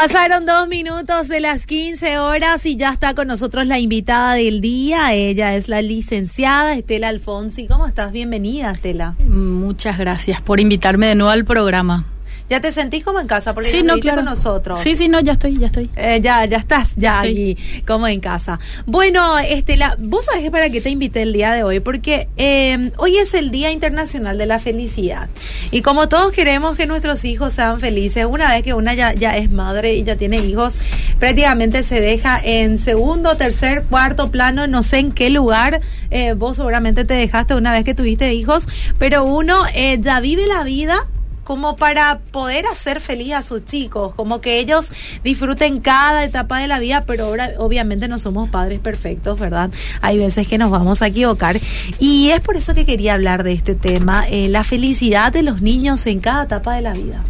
Pasaron 0.00 0.46
dos 0.46 0.66
minutos 0.66 1.28
de 1.28 1.40
las 1.40 1.66
15 1.66 2.18
horas 2.20 2.64
y 2.64 2.76
ya 2.76 2.90
está 2.90 3.12
con 3.12 3.28
nosotros 3.28 3.66
la 3.66 3.78
invitada 3.78 4.32
del 4.32 4.62
día. 4.62 5.12
Ella 5.12 5.54
es 5.56 5.68
la 5.68 5.82
licenciada 5.82 6.74
Estela 6.74 7.08
Alfonsi. 7.08 7.66
¿Cómo 7.66 7.86
estás? 7.86 8.10
Bienvenida, 8.10 8.70
Estela. 8.70 9.14
Muchas 9.28 9.98
gracias 9.98 10.40
por 10.40 10.58
invitarme 10.58 11.08
de 11.08 11.16
nuevo 11.16 11.30
al 11.30 11.44
programa. 11.44 12.06
¿Ya 12.50 12.60
te 12.60 12.72
sentís 12.72 13.04
como 13.04 13.20
en 13.20 13.28
casa? 13.28 13.54
Porque 13.54 13.70
sí, 13.70 13.84
no, 13.84 13.96
claro. 13.98 14.16
con 14.16 14.24
nosotros. 14.24 14.80
Sí, 14.80 14.96
sí, 14.96 15.06
no, 15.06 15.20
ya 15.20 15.34
estoy, 15.34 15.56
ya 15.56 15.66
estoy. 15.66 15.88
Eh, 15.94 16.20
ya, 16.20 16.44
ya 16.46 16.56
estás, 16.56 16.94
ya 16.96 17.20
aquí, 17.20 17.56
como 17.86 18.08
en 18.08 18.18
casa. 18.18 18.58
Bueno, 18.86 19.38
Estela, 19.38 19.96
vos 20.00 20.24
sabés 20.24 20.50
para 20.50 20.68
qué 20.68 20.80
te 20.80 20.90
invité 20.90 21.22
el 21.22 21.32
día 21.32 21.52
de 21.52 21.62
hoy, 21.62 21.78
porque 21.78 22.26
eh, 22.36 22.90
hoy 22.96 23.18
es 23.18 23.34
el 23.34 23.52
Día 23.52 23.70
Internacional 23.70 24.36
de 24.36 24.46
la 24.46 24.58
Felicidad. 24.58 25.28
Y 25.70 25.82
como 25.82 26.08
todos 26.08 26.32
queremos 26.32 26.76
que 26.76 26.86
nuestros 26.86 27.24
hijos 27.24 27.52
sean 27.52 27.78
felices, 27.78 28.26
una 28.28 28.50
vez 28.50 28.64
que 28.64 28.74
una 28.74 28.94
ya, 28.94 29.12
ya 29.12 29.36
es 29.36 29.52
madre 29.52 29.94
y 29.94 30.02
ya 30.02 30.16
tiene 30.16 30.38
hijos, 30.38 30.76
prácticamente 31.20 31.84
se 31.84 32.00
deja 32.00 32.40
en 32.42 32.80
segundo, 32.80 33.36
tercer, 33.36 33.84
cuarto 33.84 34.32
plano, 34.32 34.66
no 34.66 34.82
sé 34.82 34.98
en 34.98 35.12
qué 35.12 35.30
lugar. 35.30 35.82
Eh, 36.10 36.32
vos 36.32 36.56
seguramente 36.56 37.04
te 37.04 37.14
dejaste 37.14 37.54
una 37.54 37.72
vez 37.72 37.84
que 37.84 37.94
tuviste 37.94 38.34
hijos, 38.34 38.66
pero 38.98 39.24
uno 39.24 39.62
ya 40.00 40.18
vive 40.18 40.48
la 40.48 40.64
vida 40.64 41.06
como 41.44 41.76
para 41.76 42.18
poder 42.30 42.66
hacer 42.66 43.00
feliz 43.00 43.32
a 43.34 43.42
sus 43.42 43.64
chicos, 43.64 44.14
como 44.14 44.40
que 44.40 44.60
ellos 44.60 44.90
disfruten 45.24 45.80
cada 45.80 46.24
etapa 46.24 46.58
de 46.58 46.68
la 46.68 46.78
vida, 46.78 47.04
pero 47.06 47.26
ahora 47.26 47.52
obviamente 47.58 48.08
no 48.08 48.18
somos 48.18 48.48
padres 48.50 48.78
perfectos, 48.80 49.38
¿verdad? 49.38 49.70
Hay 50.00 50.18
veces 50.18 50.46
que 50.46 50.58
nos 50.58 50.70
vamos 50.70 51.02
a 51.02 51.08
equivocar 51.08 51.58
y 51.98 52.30
es 52.30 52.40
por 52.40 52.56
eso 52.56 52.74
que 52.74 52.86
quería 52.86 53.14
hablar 53.14 53.42
de 53.42 53.52
este 53.52 53.74
tema, 53.74 54.24
eh, 54.28 54.48
la 54.48 54.64
felicidad 54.64 55.32
de 55.32 55.42
los 55.42 55.62
niños 55.62 56.06
en 56.06 56.20
cada 56.20 56.44
etapa 56.44 56.74
de 56.74 56.82
la 56.82 56.92
vida. 56.92 57.22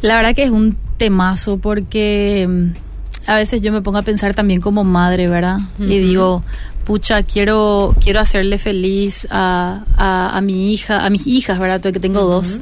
La 0.00 0.16
verdad 0.16 0.34
que 0.34 0.44
es 0.44 0.50
un 0.50 0.76
temazo 0.96 1.58
porque 1.58 2.46
mm, 2.48 2.70
a 3.26 3.36
veces 3.36 3.60
yo 3.60 3.72
me 3.72 3.82
pongo 3.82 3.98
a 3.98 4.02
pensar 4.02 4.34
también 4.34 4.60
como 4.60 4.84
madre, 4.84 5.28
¿verdad? 5.28 5.58
Y 5.78 5.98
digo, 5.98 6.42
pucha, 6.84 7.22
quiero, 7.22 7.94
quiero 8.02 8.20
hacerle 8.20 8.58
feliz 8.58 9.26
a, 9.30 9.84
a, 9.96 10.40
mi 10.40 10.72
hija, 10.72 11.04
a 11.04 11.10
mis 11.10 11.26
hijas, 11.26 11.58
¿verdad? 11.58 11.80
Que 11.80 12.00
tengo 12.00 12.22
dos. 12.22 12.60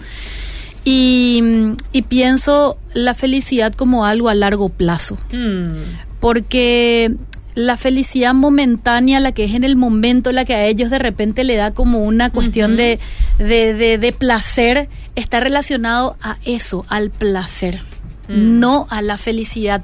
Y, 0.85 1.75
pienso 2.09 2.79
la 2.95 3.15
felicidad 3.15 3.73
como 3.73 4.05
algo 4.05 4.29
a 4.29 4.35
largo 4.35 4.69
plazo. 4.69 5.19
Mm. 5.33 5.83
Porque 6.21 7.15
la 7.55 7.77
felicidad 7.77 8.35
momentánea, 8.35 9.21
la 9.21 9.33
que 9.33 9.45
es 9.45 9.55
en 9.55 9.65
el 9.65 9.77
momento, 9.77 10.33
la 10.33 10.45
que 10.45 10.55
a 10.55 10.65
ellos 10.65 10.91
de 10.91 10.99
repente 10.99 11.45
le 11.45 11.57
da 11.57 11.73
como 11.73 11.99
una 12.01 12.31
cuestión 12.31 12.77
de, 12.77 12.99
de, 13.39 14.15
placer, 14.17 14.89
está 15.17 15.41
relacionado 15.41 16.17
a 16.23 16.37
eso, 16.45 16.85
al 16.89 17.11
placer, 17.11 17.83
mm. 18.29 18.59
no 18.59 18.87
a 18.91 19.03
la 19.03 19.19
felicidad, 19.19 19.83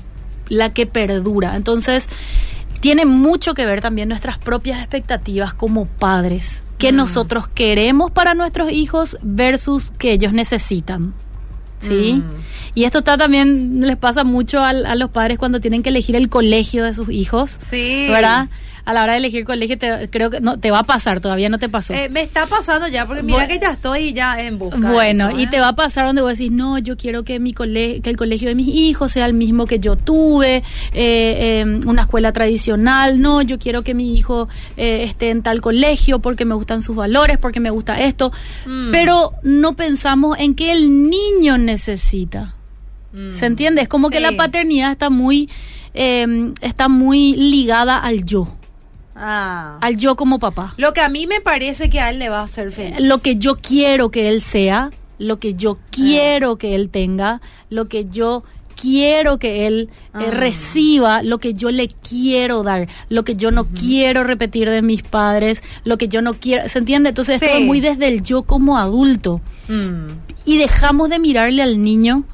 la 0.48 0.72
que 0.72 0.86
perdura. 0.86 1.56
Entonces, 1.56 2.06
tiene 2.80 3.04
mucho 3.04 3.54
que 3.54 3.66
ver 3.66 3.80
también 3.80 4.08
nuestras 4.08 4.38
propias 4.38 4.78
expectativas 4.78 5.54
como 5.54 5.86
padres 5.86 6.62
que 6.78 6.92
mm. 6.92 6.96
nosotros 6.96 7.48
queremos 7.48 8.10
para 8.10 8.34
nuestros 8.34 8.70
hijos 8.70 9.16
versus 9.22 9.92
que 9.98 10.12
ellos 10.12 10.32
necesitan. 10.32 11.14
¿Sí? 11.78 12.14
Mm. 12.14 12.24
Y 12.74 12.84
esto 12.84 12.98
está 13.00 13.18
también, 13.18 13.80
les 13.80 13.96
pasa 13.96 14.24
mucho 14.24 14.60
a, 14.60 14.70
a, 14.70 14.94
los 14.94 15.10
padres 15.10 15.38
cuando 15.38 15.60
tienen 15.60 15.82
que 15.82 15.90
elegir 15.90 16.16
el 16.16 16.28
colegio 16.28 16.84
de 16.84 16.94
sus 16.94 17.10
hijos. 17.10 17.58
Sí. 17.70 18.06
¿Verdad? 18.08 18.48
A 18.86 18.92
la 18.92 19.02
hora 19.02 19.12
de 19.12 19.18
elegir 19.18 19.44
colegio, 19.44 19.76
te, 19.76 20.08
creo 20.10 20.30
que 20.30 20.40
no 20.40 20.60
te 20.60 20.70
va 20.70 20.78
a 20.78 20.84
pasar, 20.84 21.20
todavía 21.20 21.48
no 21.48 21.58
te 21.58 21.68
pasó. 21.68 21.92
Eh, 21.92 22.08
me 22.08 22.22
está 22.22 22.46
pasando 22.46 22.86
ya, 22.86 23.04
porque 23.04 23.24
mira 23.24 23.48
que 23.48 23.58
ya 23.58 23.72
estoy 23.72 24.12
ya 24.12 24.40
en 24.40 24.58
busca. 24.60 24.78
Bueno, 24.78 25.36
y 25.36 25.42
¿eh? 25.42 25.48
te 25.50 25.58
va 25.58 25.68
a 25.68 25.76
pasar 25.76 26.06
donde 26.06 26.22
vos 26.22 26.30
decís, 26.30 26.52
no, 26.52 26.78
yo 26.78 26.96
quiero 26.96 27.24
que 27.24 27.40
mi 27.40 27.52
colegio, 27.52 28.00
que 28.00 28.10
el 28.10 28.16
colegio 28.16 28.48
de 28.48 28.54
mis 28.54 28.68
hijos 28.68 29.10
sea 29.10 29.26
el 29.26 29.34
mismo 29.34 29.66
que 29.66 29.80
yo 29.80 29.96
tuve, 29.96 30.62
eh, 30.92 31.58
em, 31.60 31.80
una 31.88 32.02
escuela 32.02 32.32
tradicional, 32.32 33.20
no, 33.20 33.42
yo 33.42 33.58
quiero 33.58 33.82
que 33.82 33.92
mi 33.92 34.16
hijo 34.16 34.48
esté 34.76 35.30
en 35.30 35.42
tal 35.42 35.60
colegio 35.60 36.20
porque 36.20 36.44
me 36.44 36.54
gustan 36.54 36.80
sus 36.80 36.94
valores, 36.94 37.38
porque 37.38 37.58
me 37.58 37.70
gusta 37.70 38.00
esto, 38.00 38.30
mm. 38.66 38.92
pero 38.92 39.32
no 39.42 39.74
pensamos 39.74 40.38
en 40.38 40.54
que 40.54 40.70
el 40.70 41.10
niño 41.10 41.58
necesita. 41.58 42.54
Mm. 43.12 43.32
¿Se 43.32 43.46
entiende? 43.46 43.82
Es 43.82 43.88
como 43.88 44.10
que 44.10 44.20
la 44.20 44.32
paternidad 44.36 44.92
está 44.92 45.10
muy, 45.10 45.50
em, 45.92 46.54
está 46.60 46.88
muy 46.88 47.34
ligada 47.34 47.98
al 47.98 48.24
yo. 48.24 48.55
Ah. 49.16 49.78
Al 49.80 49.96
yo 49.96 50.14
como 50.16 50.38
papá. 50.38 50.74
Lo 50.76 50.92
que 50.92 51.00
a 51.00 51.08
mí 51.08 51.26
me 51.26 51.40
parece 51.40 51.88
que 51.90 52.00
a 52.00 52.10
él 52.10 52.18
le 52.18 52.28
va 52.28 52.40
a 52.40 52.44
hacer 52.44 52.70
feliz. 52.70 53.00
Lo 53.00 53.18
que 53.18 53.36
yo 53.36 53.56
quiero 53.56 54.10
que 54.10 54.28
él 54.28 54.42
sea, 54.42 54.90
lo 55.18 55.38
que 55.38 55.54
yo 55.54 55.78
quiero 55.90 56.52
ah. 56.52 56.58
que 56.58 56.74
él 56.74 56.90
tenga, 56.90 57.40
lo 57.70 57.88
que 57.88 58.06
yo 58.06 58.44
quiero 58.80 59.38
que 59.38 59.66
él 59.66 59.88
eh, 59.90 60.26
ah. 60.26 60.30
reciba, 60.30 61.22
lo 61.22 61.38
que 61.38 61.54
yo 61.54 61.70
le 61.70 61.88
quiero 61.88 62.62
dar, 62.62 62.88
lo 63.08 63.24
que 63.24 63.36
yo 63.36 63.50
no 63.50 63.66
quiero 63.66 64.22
repetir 64.22 64.68
de 64.68 64.82
mis 64.82 65.02
padres, 65.02 65.62
lo 65.84 65.98
que 65.98 66.08
yo 66.08 66.22
no 66.22 66.34
quiero, 66.34 66.68
¿se 66.68 66.78
entiende? 66.78 67.08
Entonces 67.08 67.42
es 67.42 67.60
muy 67.62 67.80
desde 67.80 68.08
el 68.08 68.22
yo 68.22 68.42
como 68.42 68.78
adulto. 68.78 69.40
Mm. 69.68 70.08
Y 70.44 70.58
dejamos 70.58 71.08
de 71.08 71.18
mirarle 71.18 71.62
al 71.62 71.82
niño 71.82 72.24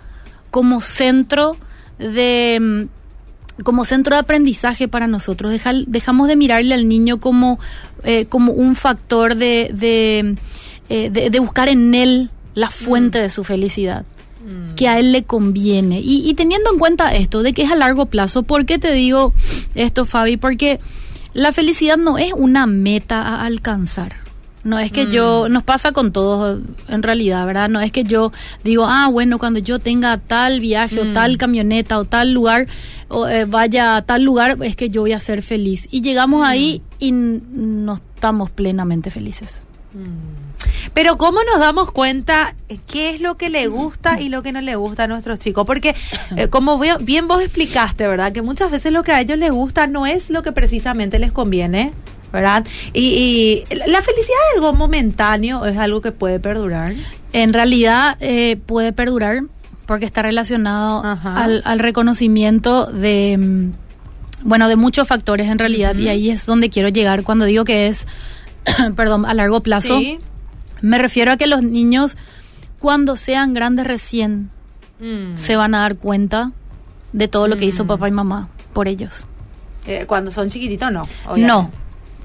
como 0.50 0.80
centro 0.80 1.56
de 1.98 2.58
mm, 2.60 3.01
como 3.62 3.84
centro 3.84 4.16
de 4.16 4.20
aprendizaje 4.20 4.88
para 4.88 5.06
nosotros. 5.06 5.52
dejamos 5.86 6.28
de 6.28 6.36
mirarle 6.36 6.74
al 6.74 6.88
niño 6.88 7.20
como, 7.20 7.58
eh, 8.04 8.26
como 8.26 8.52
un 8.52 8.74
factor 8.74 9.36
de, 9.36 9.70
eh, 10.88 11.10
de, 11.10 11.30
de, 11.30 11.38
buscar 11.38 11.68
en 11.68 11.94
él 11.94 12.30
la 12.54 12.70
fuente 12.70 13.18
mm. 13.18 13.22
de 13.22 13.30
su 13.30 13.44
felicidad 13.44 14.04
mm. 14.44 14.74
que 14.74 14.88
a 14.88 14.98
él 14.98 15.12
le 15.12 15.24
conviene. 15.24 16.00
Y, 16.00 16.28
y, 16.28 16.34
teniendo 16.34 16.72
en 16.72 16.78
cuenta 16.78 17.14
esto, 17.14 17.42
de 17.42 17.52
que 17.52 17.62
es 17.62 17.70
a 17.70 17.76
largo 17.76 18.06
plazo, 18.06 18.42
¿por 18.42 18.66
qué 18.66 18.78
te 18.78 18.92
digo 18.92 19.34
esto, 19.74 20.04
Fabi? 20.04 20.36
Porque 20.36 20.80
la 21.34 21.52
felicidad 21.52 21.96
no 21.96 22.18
es 22.18 22.32
una 22.34 22.66
meta 22.66 23.22
a 23.22 23.44
alcanzar. 23.46 24.21
No 24.64 24.78
es 24.78 24.92
que 24.92 25.08
yo, 25.08 25.46
mm. 25.48 25.52
nos 25.52 25.64
pasa 25.64 25.92
con 25.92 26.12
todos 26.12 26.60
en 26.88 27.02
realidad, 27.02 27.44
¿verdad? 27.46 27.68
No 27.68 27.80
es 27.80 27.90
que 27.90 28.04
yo 28.04 28.32
digo, 28.62 28.84
ah, 28.86 29.08
bueno, 29.10 29.38
cuando 29.38 29.58
yo 29.58 29.78
tenga 29.78 30.18
tal 30.18 30.60
viaje 30.60 31.00
o 31.00 31.12
tal 31.12 31.34
mm. 31.34 31.36
camioneta 31.36 31.98
o 31.98 32.04
tal 32.04 32.32
lugar, 32.32 32.68
o 33.08 33.26
eh, 33.26 33.44
vaya 33.44 33.96
a 33.96 34.02
tal 34.02 34.22
lugar, 34.22 34.58
es 34.62 34.76
que 34.76 34.88
yo 34.88 35.00
voy 35.02 35.12
a 35.12 35.20
ser 35.20 35.42
feliz. 35.42 35.88
Y 35.90 36.00
llegamos 36.00 36.46
ahí 36.46 36.80
mm. 36.80 37.04
y 37.04 37.12
no 37.12 37.94
estamos 37.94 38.50
plenamente 38.50 39.10
felices. 39.10 39.60
Pero 40.94 41.18
¿cómo 41.18 41.40
nos 41.44 41.60
damos 41.60 41.92
cuenta 41.92 42.54
qué 42.86 43.10
es 43.10 43.20
lo 43.20 43.36
que 43.36 43.50
le 43.50 43.66
gusta 43.66 44.20
y 44.20 44.28
lo 44.28 44.42
que 44.42 44.52
no 44.52 44.60
le 44.60 44.76
gusta 44.76 45.04
a 45.04 45.06
nuestros 45.06 45.38
chicos? 45.38 45.66
Porque 45.66 45.94
eh, 46.36 46.48
como 46.48 46.78
bien 46.78 47.28
vos 47.28 47.42
explicaste, 47.42 48.06
¿verdad? 48.06 48.32
Que 48.32 48.42
muchas 48.42 48.70
veces 48.70 48.92
lo 48.92 49.02
que 49.02 49.12
a 49.12 49.20
ellos 49.20 49.38
les 49.38 49.50
gusta 49.50 49.86
no 49.86 50.06
es 50.06 50.30
lo 50.30 50.42
que 50.42 50.52
precisamente 50.52 51.18
les 51.18 51.32
conviene. 51.32 51.92
¿Verdad? 52.32 52.66
Y, 52.94 53.64
la 53.70 54.02
felicidad 54.02 54.38
es 54.50 54.56
algo 54.56 54.72
momentáneo, 54.72 55.64
es 55.66 55.76
algo 55.76 56.00
que 56.00 56.12
puede 56.12 56.40
perdurar. 56.40 56.94
En 57.32 57.52
realidad 57.52 58.16
eh, 58.20 58.58
puede 58.66 58.92
perdurar 58.92 59.42
porque 59.86 60.06
está 60.06 60.22
relacionado 60.22 61.02
al, 61.04 61.78
reconocimiento 61.78 62.86
de, 62.86 63.36
mm, 63.38 63.72
bueno, 64.42 64.68
de 64.68 64.76
muchos 64.76 65.06
factores 65.06 65.48
en 65.48 65.58
realidad 65.58 65.94
y 65.96 66.08
ahí 66.08 66.30
es 66.30 66.46
donde 66.46 66.70
quiero 66.70 66.88
llegar 66.88 67.22
cuando 67.24 67.44
digo 67.44 67.64
que 67.64 67.88
es, 67.88 68.06
perdón, 68.96 69.26
a 69.26 69.34
largo 69.34 69.60
plazo. 69.60 70.00
Me 70.80 70.98
refiero 70.98 71.32
a 71.32 71.36
que 71.36 71.46
los 71.46 71.62
niños 71.62 72.16
cuando 72.78 73.16
sean 73.16 73.54
grandes 73.54 73.86
recién 73.86 74.50
mm. 74.98 75.36
se 75.36 75.56
van 75.56 75.74
a 75.74 75.80
dar 75.80 75.96
cuenta 75.96 76.52
de 77.12 77.28
todo 77.28 77.46
lo 77.46 77.56
que 77.56 77.66
hizo 77.66 77.84
mm. 77.84 77.88
papá 77.88 78.08
y 78.08 78.12
mamá 78.12 78.48
por 78.72 78.88
ellos. 78.88 79.26
Eh, 79.86 80.04
cuando 80.06 80.30
son 80.30 80.48
chiquititos 80.48 80.92
no. 80.92 81.02
No, 81.36 81.70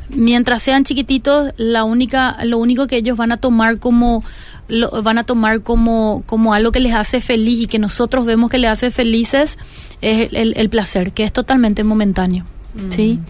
mientras 0.10 0.64
sean 0.64 0.84
chiquititos, 0.84 1.54
la 1.58 1.84
única, 1.84 2.38
lo 2.44 2.58
único 2.58 2.88
que 2.88 2.98
ellos 2.98 3.18
van 3.18 3.32
a 3.32 3.38
tomar 3.38 3.80
como 3.80 4.24
lo, 4.68 5.02
van 5.02 5.18
a 5.18 5.24
tomar 5.24 5.62
como, 5.62 6.24
como 6.26 6.54
algo 6.54 6.72
que 6.72 6.80
les 6.80 6.94
hace 6.94 7.22
feliz 7.22 7.62
y 7.62 7.68
que 7.68 7.80
nosotros 7.80 8.26
vemos 8.26 8.50
que 8.50 8.58
les 8.58 8.70
hace 8.70 8.92
felices 8.92 9.58
es 10.02 10.34
el, 10.34 10.54
el, 10.58 10.70
placer, 10.70 11.14
que 11.14 11.24
es 11.24 11.34
totalmente 11.34 11.84
momentáneo. 11.84 12.46
¿sí? 12.90 13.20
Mm. 13.20 13.26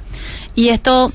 Y 0.56 0.70
esto 0.70 1.12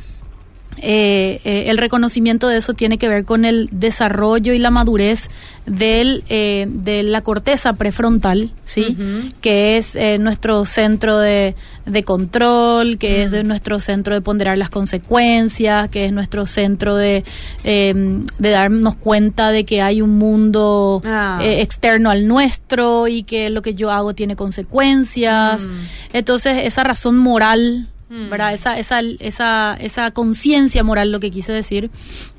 eh, 0.79 1.41
eh, 1.45 1.65
el 1.69 1.79
reconocimiento 1.79 2.49
de 2.49 2.57
eso 2.57 2.75
tiene 2.75 2.99
que 2.99 3.09
ver 3.09 3.25
con 3.25 3.45
el 3.45 3.69
desarrollo 3.71 4.53
y 4.53 4.59
la 4.59 4.71
madurez 4.71 5.29
del, 5.67 6.25
eh, 6.29 6.67
de 6.69 7.03
la 7.03 7.21
corteza 7.23 7.75
prefrontal, 7.75 8.51
¿sí? 8.65 8.97
Que 9.41 9.77
es 9.77 9.97
nuestro 10.19 10.65
centro 10.65 11.19
de, 11.19 11.55
de 11.87 12.03
control, 12.05 12.99
que 12.99 13.25
es 13.25 13.31
de 13.31 13.45
nuestro 13.45 13.81
centro 13.81 14.15
de 14.15 14.23
ponderar 14.23 14.59
las 14.59 14.71
consecuencias, 14.71 15.89
que 15.89 16.07
es 16.07 16.13
nuestro 16.13 16.47
centro 16.47 16.97
de, 16.97 17.23
em, 17.65 18.25
de 18.39 18.51
darnos 18.51 18.97
cuenta 18.97 19.51
de 19.51 19.65
que 19.65 19.83
hay 19.83 20.03
un 20.03 20.19
mundo 20.19 21.03
ah. 21.05 21.39
externo 21.43 22.11
al 22.11 22.27
nuestro 22.27 23.07
y 23.09 23.23
que 23.23 23.51
lo 23.51 23.63
que 23.63 23.75
yo 23.75 23.91
hago 23.91 24.15
tiene 24.15 24.37
consecuencias. 24.37 25.63
Mm. 25.63 25.69
Entonces, 26.15 26.59
esa 26.65 26.83
razón 26.83 27.19
moral 27.19 27.89
Mm. 28.13 28.29
¿verdad? 28.29 28.53
Esa, 28.53 28.79
esa, 28.79 29.01
esa, 29.01 29.75
esa 29.81 30.11
conciencia 30.11 30.85
moral, 30.85 31.11
lo 31.11 31.19
que 31.19 31.31
quise 31.31 31.51
decir, 31.51 31.91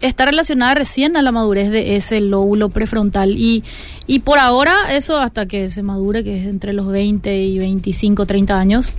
está 0.01 0.25
relacionada 0.25 0.75
recién 0.75 1.17
a 1.17 1.23
la 1.23 1.31
madurez 1.31 1.71
de 1.71 1.95
ese 1.95 2.21
lóbulo 2.21 2.69
prefrontal. 2.69 3.31
Y, 3.39 3.63
y 4.05 4.19
por 4.19 4.37
ahora, 4.37 4.95
eso 4.95 5.17
hasta 5.17 5.47
que 5.47 5.71
se 5.71 5.81
madure, 5.81 6.23
que 6.23 6.39
es 6.39 6.45
entre 6.45 6.73
los 6.73 6.85
20 6.85 7.35
y 7.43 7.57
25, 7.57 8.27
30 8.27 8.59
años, 8.59 8.93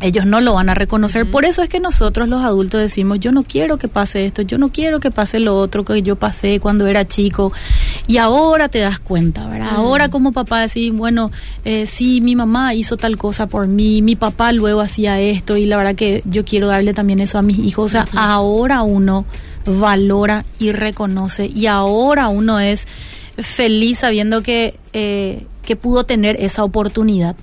ellos 0.00 0.26
no 0.26 0.40
lo 0.40 0.54
van 0.54 0.68
a 0.68 0.74
reconocer. 0.74 1.30
Por 1.30 1.44
eso 1.44 1.62
es 1.62 1.68
que 1.68 1.80
nosotros 1.80 2.28
los 2.28 2.42
adultos 2.42 2.80
decimos, 2.80 3.20
yo 3.20 3.32
no 3.32 3.42
quiero 3.42 3.78
que 3.78 3.88
pase 3.88 4.26
esto, 4.26 4.42
yo 4.42 4.58
no 4.58 4.70
quiero 4.70 5.00
que 5.00 5.10
pase 5.10 5.40
lo 5.40 5.58
otro 5.58 5.84
que 5.84 6.02
yo 6.02 6.16
pasé 6.16 6.60
cuando 6.60 6.86
era 6.86 7.06
chico. 7.06 7.52
Y 8.06 8.18
ahora 8.18 8.68
te 8.68 8.78
das 8.78 8.98
cuenta, 8.98 9.46
¿verdad? 9.48 9.70
Ahora 9.72 10.08
como 10.08 10.32
papá 10.32 10.60
decís, 10.60 10.92
bueno, 10.92 11.30
eh, 11.64 11.86
sí, 11.86 12.20
mi 12.20 12.36
mamá 12.36 12.74
hizo 12.74 12.96
tal 12.96 13.16
cosa 13.16 13.46
por 13.46 13.66
mí, 13.66 14.02
mi 14.02 14.16
papá 14.16 14.52
luego 14.52 14.80
hacía 14.80 15.20
esto 15.20 15.56
y 15.56 15.66
la 15.66 15.76
verdad 15.76 15.94
que 15.94 16.22
yo 16.24 16.44
quiero 16.44 16.68
darle 16.68 16.94
también 16.94 17.20
eso 17.20 17.38
a 17.38 17.42
mis 17.42 17.58
hijos. 17.58 17.86
O 17.86 17.88
sea, 17.88 18.06
ahora 18.14 18.82
uno 18.82 19.24
valora 19.66 20.44
y 20.58 20.72
reconoce 20.72 21.46
y 21.46 21.66
ahora 21.66 22.28
uno 22.28 22.60
es 22.60 22.86
feliz 23.36 23.98
sabiendo 23.98 24.42
que, 24.42 24.74
eh, 24.92 25.46
que 25.62 25.76
pudo 25.76 26.04
tener 26.04 26.36
esa 26.40 26.64
oportunidad. 26.64 27.36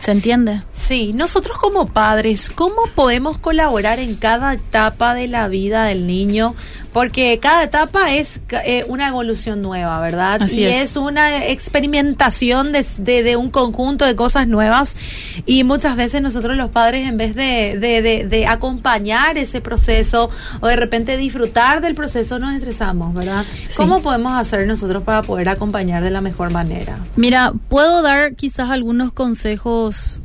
¿Se 0.00 0.12
entiende? 0.12 0.62
Sí, 0.72 1.12
nosotros 1.12 1.58
como 1.58 1.84
padres, 1.86 2.48
¿cómo 2.48 2.86
podemos 2.94 3.36
colaborar 3.36 3.98
en 3.98 4.14
cada 4.16 4.54
etapa 4.54 5.12
de 5.12 5.28
la 5.28 5.46
vida 5.48 5.84
del 5.84 6.06
niño 6.06 6.54
porque 6.92 7.38
cada 7.40 7.62
etapa 7.62 8.12
es 8.12 8.40
eh, 8.64 8.84
una 8.88 9.08
evolución 9.08 9.62
nueva, 9.62 10.00
¿verdad? 10.00 10.48
y 10.48 10.64
es. 10.64 10.96
una 10.96 11.46
experimentación 11.46 12.72
de, 12.72 12.84
de, 13.22 13.36
un 13.36 13.50
conjunto 13.50 14.04
de 14.04 14.16
cosas 14.16 14.48
nuevas 14.48 14.96
y 15.46 15.64
muchas 15.64 15.96
veces 15.96 16.20
nosotros 16.22 16.56
los 16.56 16.70
padres 16.70 17.08
en 17.08 17.16
vez 17.16 17.34
de, 17.34 17.78
de, 17.78 18.46
acompañar 18.46 19.38
ese 19.38 19.60
proceso 19.60 20.30
o 20.60 20.66
de 20.66 20.76
repente 20.76 21.16
disfrutar 21.16 21.80
del 21.80 21.94
proceso 21.94 22.38
nos 22.38 22.54
estresamos, 22.54 23.14
¿verdad? 23.14 23.44
¿Cómo 23.76 24.00
podemos 24.02 24.32
hacer 24.32 24.66
nosotros 24.66 25.02
para 25.04 25.22
poder 25.22 25.48
acompañar 25.48 26.02
de 26.02 26.10
la 26.10 26.20
mejor 26.20 26.50
manera? 26.50 26.98
Mira, 27.16 27.52
puedo 27.68 28.02
dar 28.02 28.34
quizás 28.34 28.70
algunos 28.70 29.12
consejos 29.12 30.20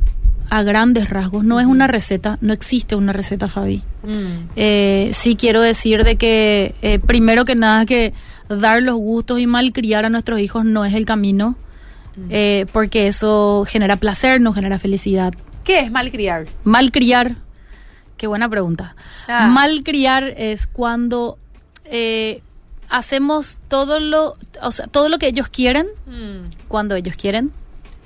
a 0.50 0.62
grandes 0.62 1.10
rasgos. 1.10 1.44
No 1.44 1.60
es 1.60 1.66
una 1.66 1.86
receta, 1.86 2.38
no 2.40 2.52
existe 2.52 2.94
una 2.94 3.12
receta, 3.12 3.48
Fabi. 3.48 3.82
Mm. 4.02 4.50
Eh, 4.56 5.12
sí 5.14 5.36
quiero 5.36 5.60
decir 5.60 6.04
de 6.04 6.16
que 6.16 6.74
eh, 6.82 6.98
primero 6.98 7.44
que 7.44 7.54
nada 7.54 7.86
que 7.86 8.12
dar 8.48 8.82
los 8.82 8.96
gustos 8.96 9.40
y 9.40 9.46
malcriar 9.46 10.04
a 10.04 10.10
nuestros 10.10 10.40
hijos 10.40 10.64
no 10.64 10.84
es 10.84 10.94
el 10.94 11.04
camino, 11.04 11.56
mm. 12.16 12.26
eh, 12.30 12.66
porque 12.72 13.08
eso 13.08 13.64
genera 13.66 13.96
placer, 13.96 14.40
no 14.40 14.52
genera 14.52 14.78
felicidad. 14.78 15.34
¿Qué 15.64 15.80
es 15.80 15.90
malcriar? 15.90 16.46
Malcriar, 16.64 17.36
qué 18.16 18.26
buena 18.26 18.48
pregunta. 18.48 18.94
Ah. 19.26 19.48
Malcriar 19.48 20.24
es 20.36 20.66
cuando 20.66 21.38
hacemos 22.88 23.58
todo 23.68 24.00
lo, 24.00 24.36
o 24.62 24.72
sea, 24.72 24.86
todo 24.86 25.08
lo 25.08 25.18
que 25.18 25.28
ellos 25.28 25.48
quieren, 25.48 25.86
mm. 26.06 26.68
cuando 26.68 26.94
ellos 26.94 27.16
quieren, 27.16 27.50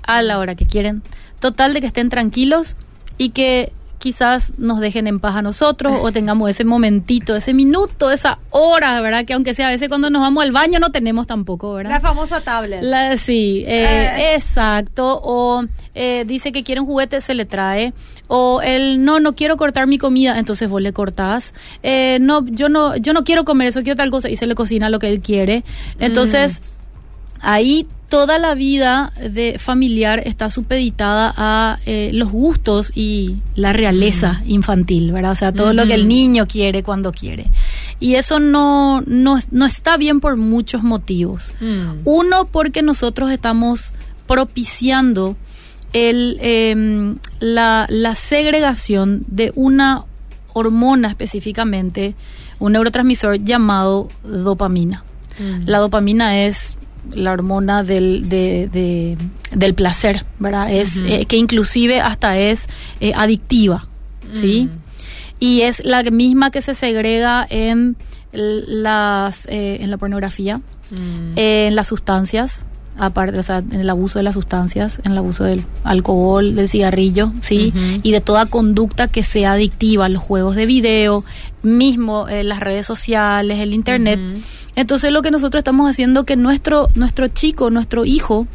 a 0.03 0.23
la 0.23 0.39
hora 0.39 0.55
que 0.55 0.65
quieren 0.65 1.03
Total 1.41 1.73
de 1.73 1.81
que 1.81 1.87
estén 1.87 2.09
tranquilos 2.09 2.77
y 3.17 3.31
que 3.31 3.73
quizás 4.01 4.57
nos 4.57 4.79
dejen 4.79 5.05
en 5.05 5.19
paz 5.19 5.35
a 5.35 5.41
nosotros 5.43 5.93
o 6.01 6.11
tengamos 6.11 6.49
ese 6.49 6.65
momentito, 6.65 7.35
ese 7.35 7.53
minuto, 7.53 8.09
esa 8.09 8.39
hora, 8.49 8.99
¿verdad? 8.99 9.25
Que 9.25 9.33
aunque 9.33 9.53
sea 9.53 9.67
a 9.67 9.69
veces 9.69 9.89
cuando 9.89 10.09
nos 10.09 10.21
vamos 10.21 10.43
al 10.43 10.51
baño 10.51 10.79
no 10.79 10.91
tenemos 10.91 11.27
tampoco, 11.27 11.75
¿verdad? 11.75 11.91
La 11.91 11.99
famosa 11.99 12.41
tablet. 12.41 12.81
sí, 13.19 13.63
eh, 13.67 13.85
eh. 13.85 14.33
exacto. 14.35 15.21
O 15.23 15.63
eh, 15.93 16.23
dice 16.25 16.51
que 16.51 16.63
quiere 16.63 16.81
un 16.81 16.87
juguete, 16.87 17.21
se 17.21 17.35
le 17.35 17.45
trae. 17.45 17.93
O 18.27 18.61
el 18.63 19.03
no, 19.03 19.19
no 19.19 19.35
quiero 19.35 19.55
cortar 19.55 19.85
mi 19.85 19.99
comida, 19.99 20.39
entonces 20.39 20.67
vos 20.67 20.81
le 20.81 20.93
cortás. 20.93 21.53
no, 21.83 22.45
yo 22.47 22.69
no, 22.69 22.95
yo 22.97 23.13
no 23.13 23.23
quiero 23.23 23.45
comer 23.45 23.67
eso, 23.67 23.83
quiero 23.83 23.97
tal 23.97 24.09
cosa 24.09 24.29
y 24.29 24.35
se 24.35 24.47
le 24.47 24.55
cocina 24.55 24.89
lo 24.89 24.97
que 24.97 25.09
él 25.09 25.21
quiere. 25.21 25.63
Entonces, 25.99 26.63
ahí 27.41 27.87
toda 28.11 28.37
la 28.39 28.55
vida 28.55 29.13
de 29.17 29.57
familiar 29.57 30.21
está 30.25 30.49
supeditada 30.49 31.33
a 31.37 31.79
eh, 31.85 32.11
los 32.13 32.29
gustos 32.29 32.91
y 32.93 33.37
la 33.55 33.71
realeza 33.71 34.41
infantil, 34.45 35.13
¿verdad? 35.13 35.31
O 35.31 35.35
sea, 35.35 35.53
todo 35.53 35.71
lo 35.71 35.85
que 35.87 35.93
el 35.93 36.09
niño 36.09 36.45
quiere 36.45 36.83
cuando 36.83 37.13
quiere. 37.13 37.47
Y 38.01 38.15
eso 38.15 38.41
no, 38.41 39.01
no, 39.07 39.65
está 39.65 39.95
bien 39.95 40.19
por 40.19 40.35
muchos 40.35 40.83
motivos. 40.83 41.53
Mm. 41.61 42.01
Uno, 42.03 42.45
porque 42.45 42.81
nosotros 42.81 43.31
estamos 43.31 43.93
propiciando 44.27 45.37
el, 45.93 46.37
em, 46.41 47.15
la, 47.39 47.85
la 47.89 48.15
segregación 48.15 49.23
de 49.27 49.53
una 49.55 50.03
hormona 50.51 51.07
específicamente, 51.07 52.15
un 52.59 52.73
neurotransmisor 52.73 53.37
llamado 53.37 54.09
dopamina. 54.25 55.05
Mm. 55.39 55.69
La 55.69 55.77
dopamina 55.77 56.43
es 56.43 56.77
la 57.13 57.31
hormona 57.31 57.83
del, 57.83 58.29
del 58.29 59.73
placer, 59.73 60.25
¿verdad? 60.39 60.71
Es 60.71 60.97
eh, 60.97 61.25
que 61.25 61.37
inclusive 61.37 61.99
hasta 61.99 62.37
es 62.37 62.67
eh, 62.99 63.13
adictiva, 63.15 63.87
¿sí? 64.33 64.69
Mm. 64.71 64.81
Y 65.39 65.61
es 65.61 65.83
la 65.83 66.03
misma 66.03 66.51
que 66.51 66.61
se 66.61 66.75
segrega 66.75 67.45
en 67.49 67.95
las 68.31 69.45
eh, 69.47 69.79
en 69.81 69.89
la 69.89 69.97
pornografía, 69.97 70.57
mm. 70.57 71.33
en 71.35 71.75
las 71.75 71.87
sustancias, 71.87 72.65
aparte, 72.97 73.39
o 73.39 73.43
sea, 73.43 73.57
en 73.57 73.81
el 73.81 73.89
abuso 73.89 74.19
de 74.19 74.23
las 74.23 74.35
sustancias, 74.35 75.01
en 75.03 75.13
el 75.13 75.17
abuso 75.17 75.43
del 75.43 75.63
alcohol, 75.83 76.55
del 76.55 76.69
cigarrillo, 76.69 77.33
¿sí? 77.41 77.73
Y 78.03 78.11
de 78.11 78.21
toda 78.21 78.45
conducta 78.45 79.07
que 79.07 79.23
sea 79.23 79.53
adictiva, 79.53 80.07
los 80.07 80.21
juegos 80.21 80.55
de 80.55 80.67
video, 80.67 81.25
mismo 81.63 82.27
las 82.29 82.59
redes 82.59 82.85
sociales, 82.85 83.59
el 83.59 83.73
internet. 83.73 84.19
Entonces 84.75 85.11
lo 85.11 85.21
que 85.21 85.31
nosotros 85.31 85.59
estamos 85.59 85.89
haciendo 85.89 86.21
es 86.21 86.25
que 86.25 86.35
nuestro, 86.35 86.89
nuestro 86.95 87.27
chico, 87.27 87.69
nuestro 87.69 88.05
hijo, 88.05 88.47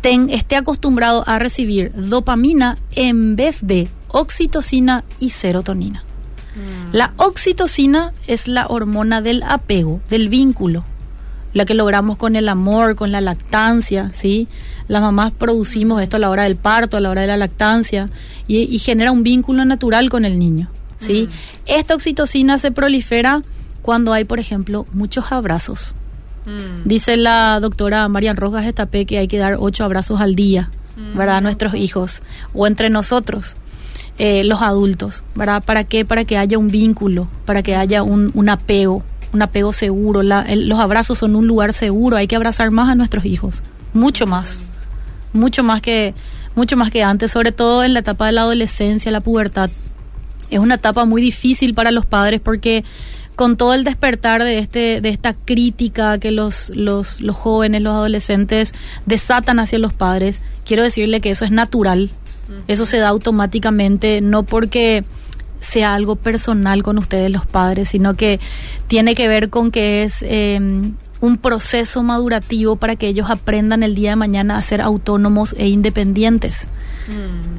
ten, 0.00 0.30
esté 0.30 0.56
acostumbrado 0.56 1.24
a 1.26 1.38
recibir 1.38 1.92
dopamina 1.94 2.78
en 2.92 3.36
vez 3.36 3.66
de 3.66 3.88
oxitocina 4.08 5.04
y 5.18 5.30
serotonina. 5.30 6.02
Mm. 6.54 6.96
La 6.96 7.12
oxitocina 7.16 8.12
es 8.26 8.48
la 8.48 8.66
hormona 8.66 9.20
del 9.20 9.42
apego, 9.44 10.00
del 10.10 10.28
vínculo, 10.28 10.84
la 11.52 11.64
que 11.64 11.74
logramos 11.74 12.16
con 12.16 12.34
el 12.34 12.48
amor, 12.48 12.96
con 12.96 13.12
la 13.12 13.20
lactancia, 13.20 14.10
¿sí? 14.14 14.48
Las 14.88 15.02
mamás 15.02 15.30
producimos 15.30 16.02
esto 16.02 16.16
a 16.16 16.20
la 16.20 16.30
hora 16.30 16.44
del 16.44 16.56
parto, 16.56 16.96
a 16.96 17.00
la 17.00 17.10
hora 17.10 17.20
de 17.20 17.28
la 17.28 17.36
lactancia, 17.36 18.08
y, 18.48 18.78
genera 18.78 19.12
un 19.12 19.22
vínculo 19.22 19.64
natural 19.64 20.10
con 20.10 20.24
el 20.24 20.36
niño, 20.38 20.70
¿sí? 20.98 21.28
Mm. 21.28 21.32
Esta 21.66 21.94
oxitocina 21.94 22.58
se 22.58 22.72
prolifera 22.72 23.42
cuando 23.82 24.12
hay, 24.12 24.24
por 24.24 24.40
ejemplo, 24.40 24.86
muchos 24.92 25.32
abrazos. 25.32 25.94
Mm. 26.46 26.88
Dice 26.88 27.16
la 27.16 27.58
doctora 27.60 28.08
Marian 28.08 28.36
Rojas 28.36 28.66
Estapé 28.66 29.04
que 29.06 29.18
hay 29.18 29.28
que 29.28 29.38
dar 29.38 29.56
ocho 29.58 29.84
abrazos 29.84 30.20
al 30.20 30.34
día, 30.34 30.70
mm. 30.96 31.16
¿verdad? 31.16 31.36
A 31.36 31.40
nuestros 31.40 31.74
hijos 31.74 32.22
o 32.54 32.66
entre 32.66 32.90
nosotros, 32.90 33.56
eh, 34.18 34.44
los 34.44 34.62
adultos, 34.62 35.22
¿verdad? 35.34 35.62
¿Para 35.62 35.84
qué? 35.84 36.04
Para 36.04 36.24
que 36.24 36.38
haya 36.38 36.58
un 36.58 36.68
vínculo, 36.68 37.28
para 37.44 37.62
que 37.62 37.76
haya 37.76 38.02
un, 38.02 38.30
un 38.34 38.48
apego, 38.48 39.02
un 39.32 39.42
apego 39.42 39.72
seguro. 39.72 40.22
los 40.22 40.78
abrazos 40.78 41.18
son 41.18 41.36
un 41.36 41.46
lugar 41.46 41.72
seguro, 41.72 42.16
hay 42.16 42.26
que 42.26 42.36
abrazar 42.36 42.70
más 42.70 42.88
a 42.88 42.94
nuestros 42.94 43.24
hijos, 43.24 43.62
mucho 43.92 44.26
más, 44.26 44.60
mucho 45.32 45.62
más 45.62 45.80
que, 45.80 46.14
mucho 46.54 46.76
más 46.76 46.90
que 46.90 47.02
antes, 47.02 47.30
sobre 47.30 47.52
todo 47.52 47.84
en 47.84 47.94
la 47.94 48.00
etapa 48.00 48.26
de 48.26 48.32
la 48.32 48.42
adolescencia, 48.42 49.10
la 49.10 49.20
pubertad. 49.20 49.70
Es 50.50 50.58
una 50.58 50.74
etapa 50.74 51.04
muy 51.04 51.22
difícil 51.22 51.74
para 51.74 51.92
los 51.92 52.06
padres 52.06 52.40
porque 52.40 52.84
con 53.40 53.56
todo 53.56 53.72
el 53.72 53.84
despertar 53.84 54.44
de 54.44 54.58
este 54.58 55.00
de 55.00 55.08
esta 55.08 55.32
crítica 55.32 56.18
que 56.18 56.30
los, 56.30 56.70
los, 56.74 57.22
los 57.22 57.34
jóvenes, 57.34 57.80
los 57.80 57.94
adolescentes 57.94 58.74
desatan 59.06 59.58
hacia 59.60 59.78
los 59.78 59.94
padres, 59.94 60.42
quiero 60.66 60.82
decirle 60.82 61.22
que 61.22 61.30
eso 61.30 61.46
es 61.46 61.50
natural. 61.50 62.10
Eso 62.68 62.84
se 62.84 62.98
da 62.98 63.08
automáticamente, 63.08 64.20
no 64.20 64.42
porque 64.42 65.04
sea 65.60 65.94
algo 65.94 66.16
personal 66.16 66.82
con 66.82 66.98
ustedes 66.98 67.30
los 67.30 67.46
padres, 67.46 67.88
sino 67.88 68.12
que 68.12 68.40
tiene 68.88 69.14
que 69.14 69.26
ver 69.26 69.48
con 69.48 69.70
que 69.70 70.02
es 70.02 70.16
em, 70.20 70.92
un 71.22 71.38
proceso 71.38 72.02
madurativo 72.02 72.76
para 72.76 72.96
que 72.96 73.08
ellos 73.08 73.30
aprendan 73.30 73.82
el 73.82 73.94
día 73.94 74.10
de 74.10 74.16
mañana 74.16 74.58
a 74.58 74.62
ser 74.62 74.82
autónomos 74.82 75.54
e 75.56 75.68
independientes. 75.68 76.66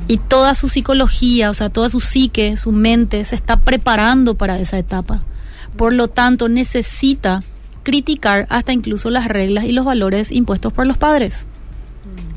Y 0.08 0.18
toda 0.18 0.54
su 0.54 0.70
psicología, 0.70 1.50
o 1.50 1.56
sea, 1.56 1.70
toda 1.70 1.90
su 1.90 2.02
psique, 2.02 2.56
su 2.56 2.72
mente 2.72 3.24
se 3.24 3.34
está 3.34 3.60
preparando 3.60 4.36
para 4.36 4.60
esa 4.60 4.78
etapa. 4.78 5.24
Por 5.78 5.94
lo 5.94 6.08
tanto, 6.08 6.50
necesita 6.50 7.42
criticar 7.84 8.46
hasta 8.50 8.74
incluso 8.74 9.10
las 9.10 9.28
reglas 9.28 9.66
y 9.66 9.72
los 9.72 9.86
valores 9.86 10.32
impuestos 10.32 10.72
por 10.74 10.86
los 10.86 10.98
padres 10.98 11.46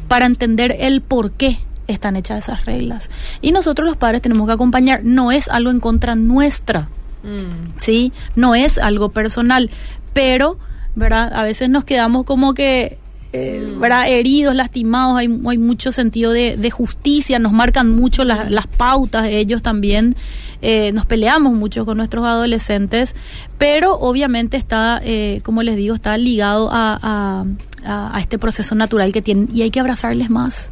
para 0.09 0.27
entender 0.27 0.77
el 0.79 1.01
por 1.01 1.33
qué 1.33 1.59
están 1.87 2.17
hechas 2.17 2.45
esas 2.45 2.65
reglas. 2.65 3.09
Y 3.41 3.53
nosotros 3.53 3.87
los 3.87 3.97
padres 3.97 4.23
tenemos 4.23 4.47
que 4.47 4.53
acompañar, 4.53 5.01
no 5.05 5.33
es 5.33 5.49
algo 5.49 5.71
en 5.71 5.81
contra 5.81 6.15
nuestra, 6.15 6.89
mm. 7.23 7.81
¿sí? 7.81 8.13
No 8.37 8.55
es 8.55 8.79
algo 8.79 9.11
personal, 9.11 9.71
pero, 10.13 10.59
¿verdad? 10.95 11.33
A 11.35 11.43
veces 11.43 11.69
nos 11.69 11.85
quedamos 11.85 12.25
como 12.25 12.55
que 12.55 12.99
eh, 13.37 13.75
¿verdad? 13.81 14.09
heridos, 14.09 14.55
lastimados, 14.55 15.19
hay, 15.19 15.27
hay 15.27 15.59
mucho 15.59 15.91
sentido 15.91 16.31
de, 16.31 16.57
de 16.57 16.71
justicia, 16.71 17.41
nos 17.41 17.53
marcan 17.53 17.91
mucho 17.91 18.23
las, 18.23 18.49
las 18.49 18.69
pautas, 18.69 19.27
ellos 19.27 19.61
también. 19.61 20.15
Eh, 20.63 20.93
nos 20.93 21.05
peleamos 21.05 21.53
mucho 21.53 21.85
con 21.85 21.97
nuestros 21.99 22.25
adolescentes, 22.25 23.15
pero 23.59 23.99
obviamente 23.99 24.57
está, 24.57 25.01
eh, 25.05 25.41
como 25.43 25.65
les 25.65 25.77
digo, 25.77 25.97
está 25.97 26.17
ligado 26.17 26.71
a, 26.71 26.99
a, 27.03 27.45
a, 27.85 28.17
a 28.17 28.21
este 28.21 28.39
proceso 28.39 28.75
natural 28.77 29.13
que 29.13 29.21
tienen 29.21 29.49
y 29.53 29.63
hay 29.63 29.71
que 29.71 29.81
abrazarles 29.81 30.31
más. 30.31 30.71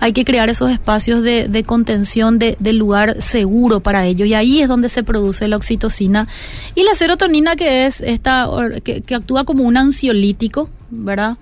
Hay 0.00 0.12
que 0.12 0.24
crear 0.24 0.50
esos 0.50 0.70
espacios 0.70 1.22
de, 1.22 1.48
de 1.48 1.62
contención, 1.62 2.38
de, 2.38 2.56
de 2.58 2.72
lugar 2.72 3.22
seguro 3.22 3.80
para 3.80 4.04
ellos. 4.04 4.28
Y 4.28 4.34
ahí 4.34 4.60
es 4.60 4.68
donde 4.68 4.88
se 4.90 5.02
produce 5.02 5.48
la 5.48 5.56
oxitocina. 5.56 6.26
Y 6.74 6.82
la 6.82 6.94
serotonina, 6.94 7.56
que 7.56 7.86
es 7.86 8.02
esta, 8.02 8.50
que, 8.84 9.00
que 9.00 9.14
actúa 9.14 9.44
como 9.44 9.62
un 9.62 9.78
ansiolítico, 9.78 10.68
¿verdad? 10.90 11.38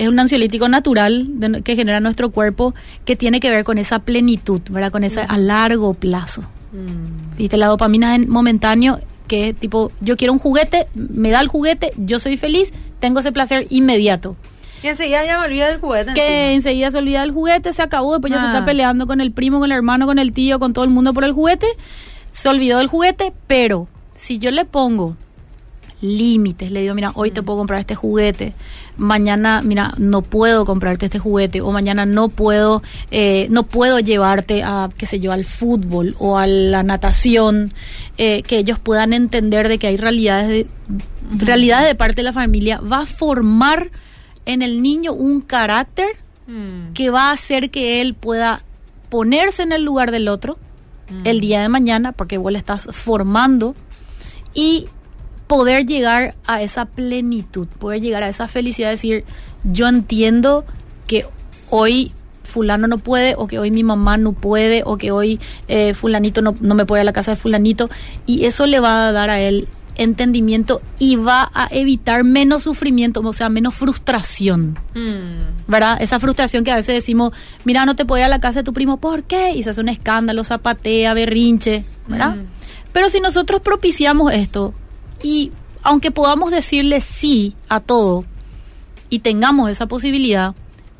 Es 0.00 0.08
un 0.08 0.18
ansiolítico 0.18 0.68
natural 0.68 1.26
de- 1.40 1.62
que 1.62 1.76
genera 1.76 2.00
nuestro 2.00 2.30
cuerpo 2.30 2.74
que 3.04 3.16
tiene 3.16 3.38
que 3.40 3.50
ver 3.50 3.64
con 3.64 3.76
esa 3.78 3.98
plenitud, 3.98 4.60
¿verdad? 4.70 4.90
Con 4.90 5.04
esa 5.04 5.22
a 5.24 5.36
largo 5.38 5.92
plazo. 5.94 6.42
Viste, 7.36 7.56
la 7.56 7.66
dopamina 7.66 8.14
es 8.16 8.26
momentáneo, 8.28 9.00
que 9.28 9.52
tipo, 9.54 9.92
yo 10.00 10.16
quiero 10.16 10.32
un 10.32 10.38
juguete, 10.38 10.86
me 10.94 11.30
da 11.30 11.40
el 11.40 11.48
juguete, 11.48 11.92
yo 11.96 12.18
soy 12.18 12.36
feliz, 12.36 12.72
tengo 12.98 13.20
ese 13.20 13.32
placer 13.32 13.66
inmediato 13.70 14.36
Y 14.82 14.86
enseguida 14.88 15.24
ya 15.26 15.38
me 15.38 15.46
olvida 15.46 15.68
del 15.68 15.78
juguete. 15.80 16.14
que 16.14 16.54
enseguida 16.54 16.90
se 16.90 16.98
olvida 16.98 17.20
del 17.20 17.32
juguete, 17.32 17.72
se 17.72 17.82
acabó, 17.82 18.12
después 18.14 18.32
ya 18.32 18.38
se 18.40 18.46
Ah. 18.46 18.50
está 18.52 18.64
peleando 18.64 19.06
con 19.06 19.20
el 19.20 19.32
primo, 19.32 19.58
con 19.60 19.70
el 19.70 19.76
hermano, 19.76 20.06
con 20.06 20.18
el 20.18 20.32
tío, 20.32 20.58
con 20.58 20.72
todo 20.72 20.84
el 20.84 20.90
mundo 20.90 21.12
por 21.12 21.24
el 21.24 21.32
juguete, 21.32 21.66
se 22.30 22.48
olvidó 22.48 22.78
del 22.78 22.86
juguete, 22.86 23.32
pero 23.46 23.86
si 24.14 24.38
yo 24.38 24.50
le 24.50 24.64
pongo 24.64 25.16
límites, 26.00 26.70
le 26.70 26.80
digo, 26.80 26.94
mira, 26.94 27.12
hoy 27.14 27.30
te 27.30 27.42
puedo 27.42 27.58
comprar 27.58 27.80
este 27.80 27.94
juguete, 27.94 28.54
mañana, 28.96 29.62
mira, 29.62 29.94
no 29.98 30.22
puedo 30.22 30.64
comprarte 30.64 31.06
este 31.06 31.18
juguete, 31.18 31.60
o 31.60 31.70
mañana 31.72 32.06
no 32.06 32.28
puedo, 32.28 32.82
eh, 33.10 33.46
no 33.50 33.64
puedo 33.64 33.98
llevarte 33.98 34.62
a, 34.62 34.90
qué 34.96 35.06
sé 35.06 35.20
yo, 35.20 35.32
al 35.32 35.44
fútbol 35.44 36.16
o 36.18 36.38
a 36.38 36.46
la 36.46 36.82
natación, 36.82 37.72
eh, 38.18 38.42
que 38.42 38.58
ellos 38.58 38.78
puedan 38.78 39.12
entender 39.12 39.68
de 39.68 39.78
que 39.78 39.88
hay 39.88 39.96
realidades 39.96 40.48
de, 40.48 40.66
realidades 41.44 41.86
de 41.86 41.94
parte 41.94 42.16
de 42.16 42.24
la 42.24 42.32
familia, 42.32 42.80
va 42.80 43.02
a 43.02 43.06
formar 43.06 43.90
en 44.46 44.62
el 44.62 44.82
niño 44.82 45.12
un 45.12 45.40
carácter 45.40 46.16
Mm. 46.50 46.94
que 46.94 47.10
va 47.10 47.30
a 47.30 47.32
hacer 47.32 47.70
que 47.70 48.00
él 48.00 48.14
pueda 48.14 48.62
ponerse 49.08 49.62
en 49.62 49.70
el 49.70 49.84
lugar 49.84 50.10
del 50.10 50.26
otro 50.26 50.58
el 51.24 51.40
día 51.40 51.60
de 51.60 51.68
mañana, 51.68 52.12
porque 52.12 52.38
vos 52.38 52.52
le 52.52 52.58
estás 52.58 52.86
formando, 52.92 53.74
y 54.54 54.86
poder 55.50 55.84
llegar 55.84 56.36
a 56.46 56.62
esa 56.62 56.84
plenitud, 56.84 57.66
poder 57.66 58.00
llegar 58.00 58.22
a 58.22 58.28
esa 58.28 58.46
felicidad, 58.46 58.86
de 58.86 58.92
decir, 58.92 59.24
yo 59.64 59.88
entiendo 59.88 60.64
que 61.08 61.26
hoy 61.70 62.12
fulano 62.44 62.86
no 62.86 62.98
puede, 62.98 63.34
o 63.36 63.48
que 63.48 63.58
hoy 63.58 63.72
mi 63.72 63.82
mamá 63.82 64.16
no 64.16 64.32
puede, 64.32 64.84
o 64.86 64.96
que 64.96 65.10
hoy 65.10 65.40
eh, 65.66 65.92
fulanito 65.92 66.40
no, 66.40 66.54
no 66.60 66.76
me 66.76 66.86
puede 66.86 67.00
ir 67.00 67.02
a 67.02 67.04
la 67.06 67.12
casa 67.12 67.32
de 67.32 67.36
fulanito, 67.36 67.90
y 68.26 68.44
eso 68.44 68.68
le 68.68 68.78
va 68.78 69.08
a 69.08 69.12
dar 69.12 69.28
a 69.28 69.40
él 69.40 69.66
entendimiento 69.96 70.82
y 71.00 71.16
va 71.16 71.50
a 71.52 71.66
evitar 71.72 72.22
menos 72.22 72.62
sufrimiento, 72.62 73.20
o 73.20 73.32
sea, 73.32 73.48
menos 73.48 73.74
frustración. 73.74 74.78
Mm. 74.94 75.66
¿verdad? 75.66 76.00
Esa 76.00 76.20
frustración 76.20 76.62
que 76.62 76.70
a 76.70 76.76
veces 76.76 76.94
decimos, 76.94 77.32
mira, 77.64 77.84
no 77.86 77.96
te 77.96 78.04
puedo 78.04 78.20
ir 78.20 78.26
a 78.26 78.28
la 78.28 78.38
casa 78.38 78.60
de 78.60 78.64
tu 78.64 78.72
primo, 78.72 78.98
¿por 78.98 79.24
qué? 79.24 79.50
Y 79.50 79.64
se 79.64 79.70
hace 79.70 79.80
un 79.80 79.88
escándalo, 79.88 80.44
zapatea, 80.44 81.12
berrinche, 81.12 81.82
¿verdad? 82.06 82.36
Mm. 82.36 82.46
Pero 82.92 83.08
si 83.08 83.18
nosotros 83.18 83.60
propiciamos 83.62 84.32
esto 84.32 84.74
y 85.22 85.50
aunque 85.82 86.10
podamos 86.10 86.50
decirle 86.50 87.00
sí 87.00 87.54
a 87.68 87.80
todo 87.80 88.24
y 89.08 89.20
tengamos 89.20 89.70
esa 89.70 89.86
posibilidad, 89.86 90.54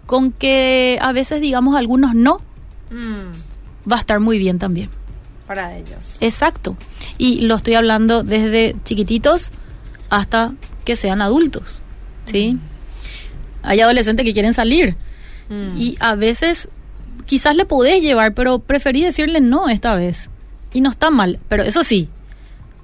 con 0.06 0.32
que 0.32 0.98
a 1.00 1.12
veces 1.12 1.40
digamos 1.40 1.76
algunos 1.76 2.14
no, 2.14 2.40
Mm. 2.90 3.88
va 3.90 3.96
a 3.96 4.00
estar 4.00 4.18
muy 4.20 4.38
bien 4.38 4.58
también. 4.58 4.90
Para 5.46 5.76
ellos. 5.76 6.16
Exacto. 6.20 6.76
Y 7.18 7.42
lo 7.42 7.54
estoy 7.56 7.74
hablando 7.74 8.22
desde 8.24 8.74
chiquititos 8.84 9.52
hasta 10.08 10.52
que 10.84 10.96
sean 10.96 11.22
adultos, 11.22 11.82
¿sí? 12.24 12.58
Hay 13.62 13.80
adolescentes 13.80 14.24
que 14.24 14.32
quieren 14.32 14.54
salir 14.54 14.96
Mm. 15.48 15.76
y 15.76 15.96
a 16.00 16.14
veces 16.16 16.68
quizás 17.26 17.54
le 17.54 17.64
podés 17.64 18.02
llevar, 18.02 18.34
pero 18.34 18.58
preferí 18.58 19.02
decirle 19.02 19.40
no 19.40 19.68
esta 19.68 19.94
vez. 19.94 20.30
Y 20.72 20.80
no 20.80 20.90
está 20.90 21.10
mal, 21.10 21.38
pero 21.48 21.62
eso 21.64 21.82
sí, 21.84 22.08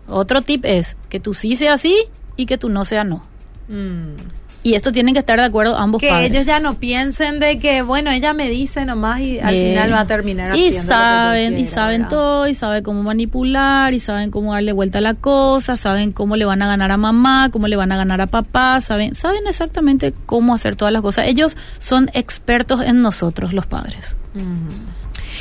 otro 0.08 0.42
tip 0.42 0.64
es 0.64 0.96
que 1.08 1.20
tú 1.20 1.34
sí 1.34 1.56
sea 1.56 1.78
sí 1.78 1.96
y 2.36 2.46
que 2.46 2.58
tú 2.58 2.68
no 2.68 2.84
sea 2.84 3.04
no. 3.04 3.22
Mm. 3.68 4.16
Y 4.62 4.74
esto 4.74 4.90
tienen 4.90 5.14
que 5.14 5.20
estar 5.20 5.38
de 5.38 5.44
acuerdo 5.44 5.76
ambos 5.76 6.00
Que 6.00 6.08
padres. 6.08 6.30
ellos 6.30 6.44
ya 6.44 6.58
no 6.58 6.74
piensen 6.74 7.38
de 7.38 7.60
que, 7.60 7.82
bueno, 7.82 8.10
ella 8.10 8.32
me 8.32 8.48
dice 8.50 8.84
nomás 8.84 9.20
y 9.20 9.38
al 9.38 9.54
Bien. 9.54 9.68
final 9.68 9.92
va 9.92 10.00
a 10.00 10.06
terminar 10.08 10.56
y 10.56 10.70
que 10.70 10.80
saben 10.82 11.56
y 11.56 11.66
saben 11.66 12.02
¿verdad? 12.02 12.16
todo 12.16 12.48
y 12.48 12.54
saben 12.56 12.82
cómo 12.82 13.04
manipular 13.04 13.94
y 13.94 14.00
saben 14.00 14.32
cómo 14.32 14.54
darle 14.54 14.72
vuelta 14.72 14.98
a 14.98 15.02
la 15.02 15.14
cosa 15.14 15.76
saben 15.76 16.10
cómo 16.10 16.34
le 16.34 16.46
van 16.46 16.62
a 16.62 16.66
ganar 16.66 16.90
a 16.90 16.96
mamá 16.96 17.48
cómo 17.52 17.68
le 17.68 17.76
van 17.76 17.92
a 17.92 17.96
ganar 17.96 18.20
a 18.20 18.26
papá 18.26 18.80
saben 18.80 19.14
saben 19.14 19.46
exactamente 19.46 20.12
cómo 20.26 20.52
hacer 20.52 20.74
todas 20.74 20.90
las 20.92 21.02
cosas 21.02 21.28
ellos 21.28 21.56
son 21.78 22.10
expertos 22.12 22.80
en 22.80 23.02
nosotros 23.02 23.52
los 23.52 23.66
padres 23.66 24.16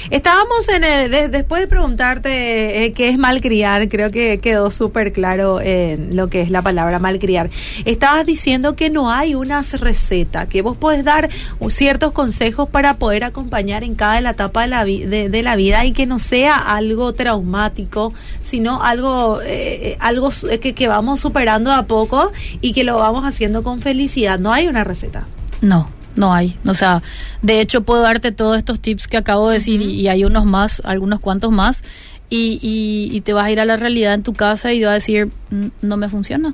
Estábamos 0.09 0.67
en 0.69 0.83
el, 0.83 1.11
de- 1.11 1.27
después 1.29 1.61
de 1.61 1.67
preguntarte 1.67 2.85
eh, 2.85 2.93
qué 2.93 3.09
es 3.09 3.17
malcriar, 3.17 3.87
creo 3.89 4.11
que 4.11 4.39
quedó 4.39 4.71
súper 4.71 5.11
claro 5.13 5.59
en 5.61 6.15
lo 6.15 6.27
que 6.27 6.41
es 6.41 6.49
la 6.49 6.61
palabra 6.61 6.99
malcriar. 6.99 7.49
Estabas 7.85 8.25
diciendo 8.25 8.75
que 8.75 8.89
no 8.89 9.11
hay 9.11 9.35
una 9.35 9.61
receta, 9.61 10.47
que 10.47 10.61
vos 10.61 10.77
podés 10.77 11.03
dar 11.03 11.29
ciertos 11.69 12.11
consejos 12.11 12.69
para 12.69 12.95
poder 12.95 13.23
acompañar 13.23 13.83
en 13.83 13.95
cada 13.95 14.19
etapa 14.29 14.61
de 14.63 14.67
la, 14.67 14.85
de, 14.85 15.29
de 15.29 15.41
la 15.43 15.55
vida 15.55 15.85
y 15.85 15.91
que 15.91 16.05
no 16.05 16.19
sea 16.19 16.55
algo 16.57 17.13
traumático, 17.13 18.13
sino 18.43 18.81
algo, 18.83 19.39
eh, 19.43 19.97
algo 19.99 20.29
s- 20.29 20.59
que, 20.59 20.73
que 20.73 20.87
vamos 20.87 21.19
superando 21.19 21.71
a 21.71 21.83
poco 21.83 22.31
y 22.61 22.73
que 22.73 22.83
lo 22.83 22.97
vamos 22.97 23.23
haciendo 23.25 23.63
con 23.63 23.81
felicidad. 23.81 24.39
No 24.39 24.51
hay 24.53 24.67
una 24.67 24.83
receta. 24.83 25.25
no 25.61 25.89
no 26.15 26.33
hay. 26.33 26.57
O 26.65 26.73
sea 26.73 27.01
de 27.41 27.61
hecho 27.61 27.81
puedo 27.81 28.01
darte 28.01 28.31
todos 28.31 28.57
estos 28.57 28.79
tips 28.79 29.07
que 29.07 29.17
acabo 29.17 29.49
de 29.49 29.55
decir 29.55 29.81
y, 29.81 29.91
y 30.01 30.07
hay 30.07 30.25
unos 30.25 30.45
más 30.45 30.81
algunos 30.85 31.19
cuantos 31.19 31.51
más 31.51 31.83
y, 32.29 32.59
y, 32.61 33.15
y 33.15 33.21
te 33.21 33.33
vas 33.33 33.45
a 33.45 33.51
ir 33.51 33.59
a 33.59 33.65
la 33.65 33.75
realidad 33.75 34.13
en 34.13 34.23
tu 34.23 34.33
casa 34.33 34.73
y 34.73 34.81
vas 34.83 34.91
a 34.91 34.93
decir 34.95 35.29
"Mm, 35.51 35.67
no 35.81 35.97
me 35.97 36.09
funciona 36.09 36.53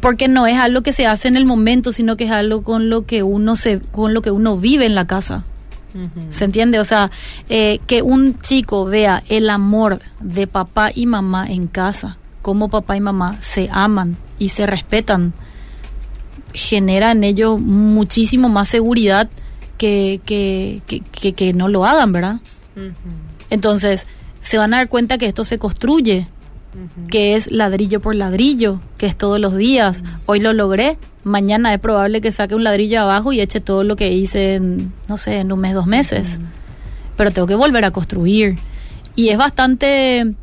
porque 0.00 0.28
no 0.28 0.46
es 0.46 0.56
algo 0.58 0.82
que 0.82 0.92
se 0.92 1.06
hace 1.06 1.28
en 1.28 1.36
el 1.36 1.44
momento 1.46 1.90
sino 1.92 2.16
que 2.16 2.24
es 2.24 2.30
algo 2.30 2.62
con 2.62 2.90
lo 2.90 3.06
que 3.06 3.22
uno 3.22 3.56
se 3.56 3.80
con 3.80 4.12
lo 4.14 4.20
que 4.22 4.30
uno 4.30 4.56
vive 4.56 4.84
en 4.86 4.94
la 4.94 5.06
casa. 5.06 5.44
¿Se 6.30 6.44
entiende? 6.44 6.78
O 6.78 6.84
sea, 6.84 7.10
eh, 7.48 7.80
que 7.86 8.02
un 8.02 8.38
chico 8.40 8.84
vea 8.84 9.22
el 9.28 9.48
amor 9.48 10.00
de 10.20 10.46
papá 10.46 10.90
y 10.94 11.06
mamá 11.06 11.46
en 11.50 11.66
casa, 11.66 12.18
cómo 12.42 12.68
papá 12.68 12.96
y 12.96 13.00
mamá 13.00 13.38
se 13.40 13.68
aman 13.72 14.16
y 14.38 14.50
se 14.50 14.66
respetan, 14.66 15.32
genera 16.54 17.12
en 17.12 17.24
ellos 17.24 17.60
muchísimo 17.60 18.48
más 18.48 18.68
seguridad 18.68 19.28
que, 19.76 20.20
que, 20.24 20.82
que, 20.86 21.00
que- 21.00 21.32
que 21.34 21.52
no 21.52 21.68
lo 21.68 21.84
hagan, 21.86 22.12
¿verdad? 22.12 22.40
Entonces, 23.50 24.06
se 24.42 24.58
van 24.58 24.74
a 24.74 24.78
dar 24.78 24.88
cuenta 24.88 25.18
que 25.18 25.26
esto 25.26 25.44
se 25.44 25.58
construye, 25.58 26.26
que 27.10 27.34
es 27.36 27.50
ladrillo 27.50 28.00
por 28.00 28.14
ladrillo, 28.14 28.80
que 28.98 29.06
es 29.06 29.16
todos 29.16 29.40
los 29.40 29.56
días. 29.56 30.04
Hoy 30.26 30.40
lo 30.40 30.52
logré, 30.52 30.98
mañana 31.24 31.72
es 31.74 31.80
probable 31.80 32.20
que 32.20 32.30
saque 32.32 32.54
un 32.54 32.64
ladrillo 32.64 33.00
abajo 33.00 33.32
y 33.32 33.40
eche 33.40 33.60
todo 33.60 33.84
lo 33.84 33.96
que 33.96 34.12
hice 34.12 34.54
en, 34.56 34.92
no 35.08 35.16
sé, 35.16 35.38
en 35.40 35.50
un 35.52 35.60
mes, 35.60 35.74
dos 35.74 35.86
meses. 35.86 36.38
Pero 37.16 37.30
tengo 37.32 37.48
que 37.48 37.54
volver 37.56 37.84
a 37.84 37.90
construir. 37.90 38.56
Y 39.16 39.30
es 39.30 39.38
bastante, 39.38 40.34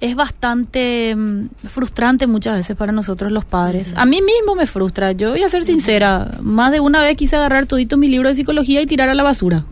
es 0.00 0.16
bastante 0.16 1.14
mm, 1.14 1.48
frustrante 1.68 2.26
muchas 2.26 2.56
veces 2.56 2.76
para 2.76 2.92
nosotros 2.92 3.30
los 3.30 3.44
padres. 3.44 3.92
A 3.96 4.06
mí 4.06 4.22
mismo 4.22 4.54
me 4.54 4.66
frustra, 4.66 5.12
yo 5.12 5.30
voy 5.30 5.42
a 5.42 5.48
ser 5.48 5.64
sincera, 5.64 6.38
más 6.40 6.72
de 6.72 6.80
una 6.80 7.00
vez 7.00 7.16
quise 7.16 7.36
agarrar 7.36 7.66
todito 7.66 7.96
mi 7.96 8.08
libro 8.08 8.28
de 8.28 8.34
psicología 8.34 8.80
y 8.80 8.86
tirar 8.86 9.08
a 9.08 9.14
la 9.14 9.22
basura 9.22 9.64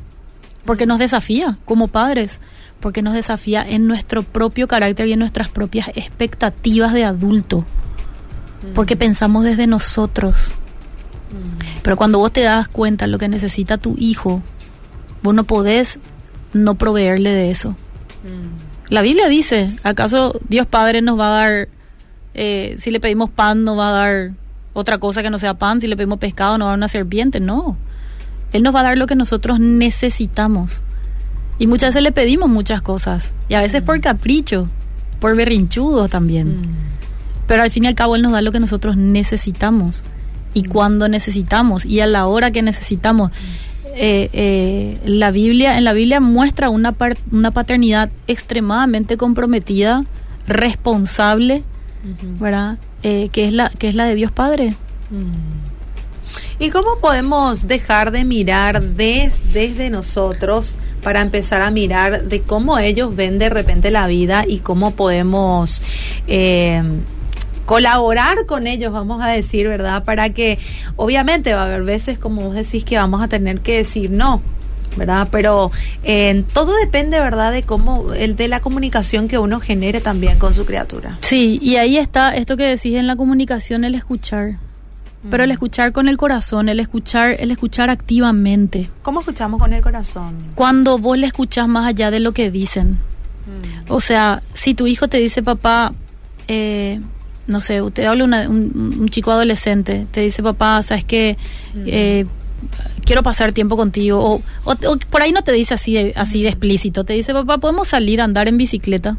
porque 0.69 0.85
nos 0.85 0.99
desafía 0.99 1.57
como 1.65 1.89
padres, 1.89 2.41
porque 2.79 3.01
nos 3.01 3.15
desafía 3.15 3.67
en 3.67 3.87
nuestro 3.87 4.23
propio 4.23 4.69
carácter 4.69 5.07
y 5.09 5.15
en 5.15 5.19
nuestras 5.19 5.49
propias 5.49 5.89
expectativas 5.95 6.93
de 6.93 7.05
adulto, 7.05 7.65
porque 8.75 8.95
pensamos 8.95 9.45
desde 9.45 9.67
nosotros. 9.67 10.53
Pero 11.83 11.97
cuando 11.97 12.19
vos 12.19 12.35
te 12.35 12.43
das 12.43 12.69
cuenta 12.69 13.07
de 13.07 13.13
lo 13.13 13.17
que 13.19 13.29
necesita 13.29 13.79
tu 13.79 13.95
hijo, 13.97 14.43
vos 15.23 15.35
no 15.35 15.45
podés 15.45 16.01
no 16.53 16.75
proveerle 16.75 17.31
de 17.31 17.51
eso. 17.51 17.75
La 18.91 19.03
Biblia 19.03 19.29
dice, 19.29 19.71
¿acaso 19.83 20.41
Dios 20.49 20.67
Padre 20.67 21.03
nos 21.03 21.19
va 21.19 21.27
a 21.29 21.41
dar, 21.41 21.69
eh, 22.35 22.75
si 22.79 22.91
le 22.91 23.01
pedimos 23.01 23.29
pan, 23.29 23.65
nos 23.65 23.79
va 23.79 23.91
a 23.91 23.93
dar 23.93 24.31
otra 24.73 24.99
cosa 24.99 25.23
que 25.23 25.31
no 25.31 25.39
sea 25.39 25.55
pan? 25.55 25.81
Si 25.81 25.87
le 25.87 25.97
pedimos 25.97 26.19
pescado, 26.19 26.57
nos 26.57 26.67
va 26.67 26.71
a 26.71 26.73
dar 26.73 26.79
una 26.79 26.89
serpiente. 26.89 27.39
No. 27.39 27.77
Él 28.53 28.63
nos 28.63 28.75
va 28.75 28.81
a 28.81 28.85
dar 28.85 28.99
lo 28.99 29.07
que 29.07 29.15
nosotros 29.15 29.61
necesitamos. 29.61 30.83
Y 31.59 31.67
muchas 31.67 31.91
veces 31.91 32.03
le 32.03 32.13
pedimos 32.13 32.49
muchas 32.49 32.81
cosas. 32.81 33.33
Y 33.49 33.55
a 33.55 33.61
veces 33.61 33.83
por 33.83 34.01
capricho, 34.01 34.69
por 35.21 35.37
berrinchudo 35.37 36.09
también. 36.09 36.57
Pero 37.47 37.63
al 37.63 37.71
fin 37.71 37.85
y 37.85 37.89
al 37.89 37.95
cabo 37.95 38.17
Él 38.17 38.23
nos 38.23 38.33
da 38.33 38.41
lo 38.41 38.53
que 38.53 38.61
nosotros 38.61 38.97
necesitamos. 38.97 40.03
y 40.55 40.65
cuando 40.65 41.09
necesitamos 41.09 41.85
y 41.85 42.01
a 42.01 42.07
la 42.07 42.27
hora 42.27 42.51
que 42.51 42.63
necesitamos. 42.63 43.31
Eh, 43.97 44.31
eh, 44.33 44.99
la 45.05 45.31
Biblia, 45.31 45.79
en 45.79 45.85
la 45.85 45.93
Biblia 45.93 46.21
muestra 46.21 46.71
una, 46.71 46.95
una 47.33 47.51
paternidad 47.51 48.11
extremadamente 48.27 49.17
comprometida, 49.17 50.05
responsable, 50.47 51.63
¿verdad? 52.39 52.79
Eh, 53.03 53.29
que, 53.33 53.45
es 53.45 53.53
la, 53.53 53.71
que 53.71 53.89
es 53.89 53.95
la 53.95 54.07
de 54.07 54.15
Dios 54.15 54.33
Padre. 54.33 54.75
¿Y 56.61 56.71
cómo 56.71 56.99
podemos 57.01 57.69
dejar 57.69 58.11
de 58.11 58.25
mirar 58.25 58.83
desde 58.83 59.91
nosotros 59.91 60.77
para 61.03 61.21
empezar 61.21 61.63
a 61.63 61.71
mirar 61.71 62.25
de 62.25 62.41
cómo 62.41 62.79
ellos 62.79 63.15
ven 63.15 63.39
de 63.39 63.49
repente 63.49 63.91
la 63.91 64.09
vida 64.09 64.45
y 64.47 64.59
cómo 64.59 64.91
podemos 64.93 65.83
eh, 66.27 66.83
colaborar 67.69 68.47
con 68.47 68.67
ellos, 68.67 68.95
vamos 68.95 69.23
a 69.23 69.29
decir, 69.29 69.69
¿verdad? 69.69 70.03
Para 70.03 70.31
que 70.31 70.59
obviamente 70.97 71.53
va 71.53 71.65
a 71.65 71.65
haber 71.67 71.83
veces, 71.83 72.19
como 72.19 72.41
vos 72.41 72.55
decís, 72.55 72.83
que 72.83 72.97
vamos 72.97 73.21
a 73.21 73.29
tener 73.29 73.61
que 73.61 73.77
decir 73.77 74.11
no. 74.11 74.41
¿verdad? 74.97 75.29
Pero 75.31 75.71
eh, 76.03 76.45
todo 76.55 76.75
depende, 76.77 77.21
¿verdad?, 77.21 77.53
de 77.53 77.63
cómo, 77.63 78.15
el 78.15 78.37
de 78.37 78.49
la 78.49 78.61
comunicación 78.61 79.29
que 79.29 79.39
uno 79.39 79.61
genere 79.61 80.01
también 80.01 80.39
con 80.39 80.55
su 80.55 80.65
criatura. 80.65 81.19
Sí, 81.21 81.59
y 81.63 81.77
ahí 81.77 81.99
está 81.99 82.35
esto 82.35 82.57
que 82.57 82.65
decís 82.65 82.97
en 82.97 83.07
la 83.07 83.17
comunicación, 83.17 83.85
el 83.85 83.95
escuchar. 83.95 84.57
Pero 85.31 85.45
el 85.45 85.51
escuchar 85.51 85.93
con 85.93 86.09
el 86.09 86.17
corazón, 86.17 86.71
el 86.71 86.81
escuchar, 86.81 87.37
el 87.39 87.51
escuchar 87.51 87.91
activamente. 87.91 88.89
¿Cómo 89.03 89.21
escuchamos 89.21 89.61
con 89.61 89.75
el 89.75 89.83
corazón? 89.83 90.35
Cuando 90.55 90.97
vos 90.97 91.19
le 91.19 91.27
escuchas 91.27 91.69
más 91.69 91.87
allá 91.87 92.11
de 92.11 92.21
lo 92.21 92.33
que 92.33 92.51
dicen. 92.51 92.93
Mm. 92.93 93.93
O 93.93 94.01
sea, 94.01 94.43
si 94.55 94.73
tu 94.73 94.87
hijo 94.87 95.07
te 95.09 95.19
dice, 95.19 95.43
papá, 95.43 95.93
eh, 96.49 97.01
no 97.49 97.61
sé, 97.61 97.83
usted 97.83 98.05
habla 98.05 98.25
un, 98.25 99.09
chico 99.09 99.33
adolescente, 99.33 100.07
te 100.11 100.21
dice, 100.21 100.43
papá, 100.43 100.83
sabes 100.83 101.03
que 101.03 101.37
mm. 101.75 101.83
eh, 101.87 102.27
quiero 103.05 103.23
pasar 103.23 103.53
tiempo 103.53 103.77
contigo, 103.77 104.41
o, 104.65 104.77
por 105.11 105.23
ahí 105.23 105.33
no 105.33 105.43
te 105.43 105.53
dice 105.53 105.75
así 105.75 105.95
de, 105.95 106.13
así 106.15 106.43
de 106.43 106.51
explícito, 106.51 107.05
te 107.05 107.15
dice, 107.15 107.33
papá, 107.33 107.59
podemos 107.59 107.89
salir 107.89 108.21
a 108.21 108.25
andar 108.25 108.47
en 108.47 108.57
bicicleta. 108.59 109.17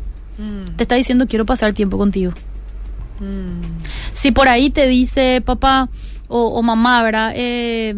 Te 0.77 0.83
está 0.83 0.95
diciendo, 0.95 1.27
quiero 1.27 1.45
pasar 1.45 1.73
tiempo 1.73 1.97
contigo. 1.97 2.31
Si 4.13 4.31
por 4.31 4.47
ahí 4.47 4.69
te 4.69 4.87
dice 4.87 5.41
papá 5.43 5.89
o, 6.29 6.61
mamá, 6.61 7.03
¿verdad? 7.03 7.33
Eh, 7.35 7.93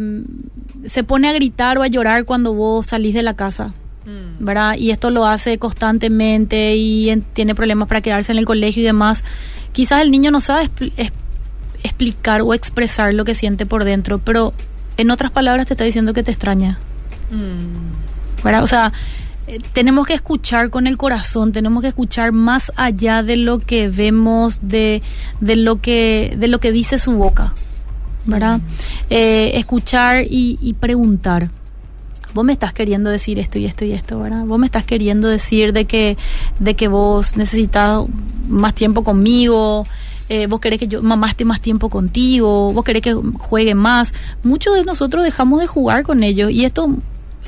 se 0.86 1.04
pone 1.04 1.28
a 1.28 1.34
gritar 1.34 1.78
o 1.78 1.84
a 1.84 1.88
llorar 1.88 2.26
cuando 2.26 2.56
vos 2.56 2.88
salís 2.88 3.14
de 3.14 3.22
la 3.22 3.36
casa. 3.36 3.76
Mm. 4.06 4.44
¿verdad? 4.44 4.76
Y 4.78 4.90
esto 4.90 5.12
lo 5.12 5.28
hace 5.28 5.60
constantemente 5.60 6.76
y 6.76 7.16
tiene 7.34 7.54
problemas 7.54 7.88
para 7.88 8.02
quedarse 8.02 8.32
en 8.32 8.40
el 8.40 8.46
colegio 8.46 8.82
y 8.82 8.86
demás. 8.86 9.24
Quizás 9.74 10.02
el 10.02 10.12
niño 10.12 10.32
no 10.32 10.42
sabe 10.42 10.70
explicar 11.84 12.42
o 12.42 12.54
expresar 12.54 13.14
lo 13.14 13.26
que 13.26 13.36
siente 13.36 13.66
por 13.66 13.84
dentro, 13.84 14.20
pero 14.20 14.54
en 14.98 15.12
otras 15.12 15.32
palabras 15.32 15.68
te 15.68 15.74
está 15.74 15.84
diciendo 15.84 16.14
que 16.14 16.24
te 16.24 16.32
extraña. 16.32 16.78
Mm. 17.32 18.12
¿verdad? 18.44 18.64
O 18.64 18.68
sea, 18.68 18.92
eh, 19.48 19.60
tenemos 19.74 20.08
que 20.08 20.14
escuchar 20.14 20.70
con 20.70 20.88
el 20.88 20.98
corazón, 20.98 21.52
tenemos 21.52 21.82
que 21.82 21.90
escuchar 21.90 22.32
más 22.32 22.72
allá 22.76 23.24
de 23.24 23.38
lo 23.38 23.60
que 23.60 23.90
vemos, 23.90 24.60
de, 24.62 25.02
de 25.40 25.56
lo 25.56 25.82
que 25.82 26.36
de 26.38 26.48
lo 26.48 26.60
que 26.60 26.72
dice 26.72 26.98
su 26.98 27.14
boca, 27.14 27.54
¿verdad? 28.26 28.62
Eh, 29.10 29.52
escuchar 29.56 30.26
y, 30.30 30.76
preguntar. 30.80 31.50
Vos 32.34 32.44
me 32.44 32.54
estás 32.54 32.74
queriendo 32.74 33.10
decir 33.10 33.40
esto 33.40 33.60
y 33.60 33.66
esto 33.66 33.86
y 33.86 33.92
esto, 33.92 34.20
¿verdad? 34.20 34.46
Vos 34.46 34.60
me 34.60 34.66
estás 34.66 34.84
queriendo 34.84 35.28
decir 35.28 35.74
de 35.74 35.86
que 35.86 36.18
de 36.60 36.76
que 36.76 36.88
vos 36.88 37.38
necesitas 37.38 38.04
más 38.48 38.74
tiempo 38.76 39.04
conmigo, 39.04 39.86
eh, 40.30 40.48
vos 40.48 40.62
querés 40.62 40.80
que 40.80 40.88
yo 40.88 41.02
mamá 41.04 41.30
esté 41.30 41.44
más 41.44 41.60
tiempo 41.60 41.90
contigo, 41.90 42.72
vos 42.72 42.84
querés 42.84 43.02
que 43.02 43.14
juegue 43.14 43.76
más. 43.76 44.14
Muchos 44.44 44.76
de 44.76 44.86
nosotros 44.86 45.24
dejamos 45.24 45.60
de 45.60 45.68
jugar 45.68 46.04
con 46.04 46.24
ellos 46.24 46.52
y 46.52 46.64
esto 46.66 46.98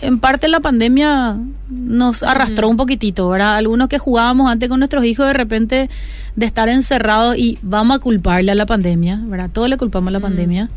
en 0.02 0.20
parte 0.20 0.50
la 0.50 0.60
pandemia 0.60 1.38
nos 1.70 2.24
arrastró 2.24 2.68
un 2.68 2.76
poquitito, 2.76 3.30
¿verdad? 3.30 3.56
Algunos 3.56 3.88
que 3.88 4.00
jugábamos 4.00 4.52
antes 4.52 4.68
con 4.68 4.80
nuestros 4.80 5.06
hijos 5.06 5.26
de 5.28 5.34
repente 5.34 5.90
de 6.36 6.46
estar 6.46 6.68
encerrados 6.68 7.38
y 7.38 7.58
vamos 7.62 7.98
a 7.98 8.00
culparle 8.00 8.52
a 8.52 8.56
la 8.56 8.66
pandemia, 8.66 9.22
¿verdad? 9.24 9.50
Todos 9.52 9.70
le 9.70 9.78
culpamos 9.78 10.10
a 10.10 10.12
la 10.12 10.20
pandemia. 10.20 10.70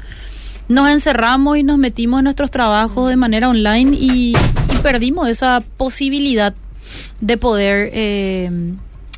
Nos 0.68 0.88
encerramos 0.90 1.56
y 1.56 1.62
nos 1.62 1.78
metimos 1.78 2.18
en 2.18 2.24
nuestros 2.24 2.50
trabajos 2.50 3.08
de 3.08 3.16
manera 3.16 3.48
online 3.48 3.96
y, 3.98 4.34
perdimos 4.82 5.28
esa 5.28 5.64
posibilidad 5.76 6.54
de 7.20 7.36
poder 7.36 7.90
eh, 7.92 8.48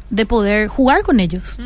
de 0.08 0.24
poder 0.24 0.68
jugar 0.68 1.02
con 1.02 1.20
ellos. 1.20 1.56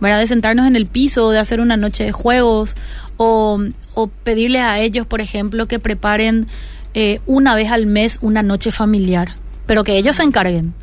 ¿verdad? 0.00 0.18
De 0.18 0.26
sentarnos 0.26 0.66
en 0.66 0.74
el 0.74 0.86
piso, 0.86 1.30
de 1.30 1.38
hacer 1.38 1.60
una 1.60 1.76
noche 1.76 2.02
de 2.02 2.12
juegos 2.12 2.74
o, 3.16 3.60
o 3.94 4.06
pedirles 4.08 4.62
a 4.62 4.80
ellos, 4.80 5.06
por 5.06 5.20
ejemplo, 5.20 5.68
que 5.68 5.78
preparen 5.78 6.48
eh, 6.94 7.20
una 7.26 7.54
vez 7.54 7.70
al 7.70 7.86
mes 7.86 8.18
una 8.20 8.42
noche 8.42 8.72
familiar, 8.72 9.36
pero 9.66 9.84
que 9.84 9.96
ellos 9.96 10.16
se 10.16 10.24
encarguen 10.24 10.74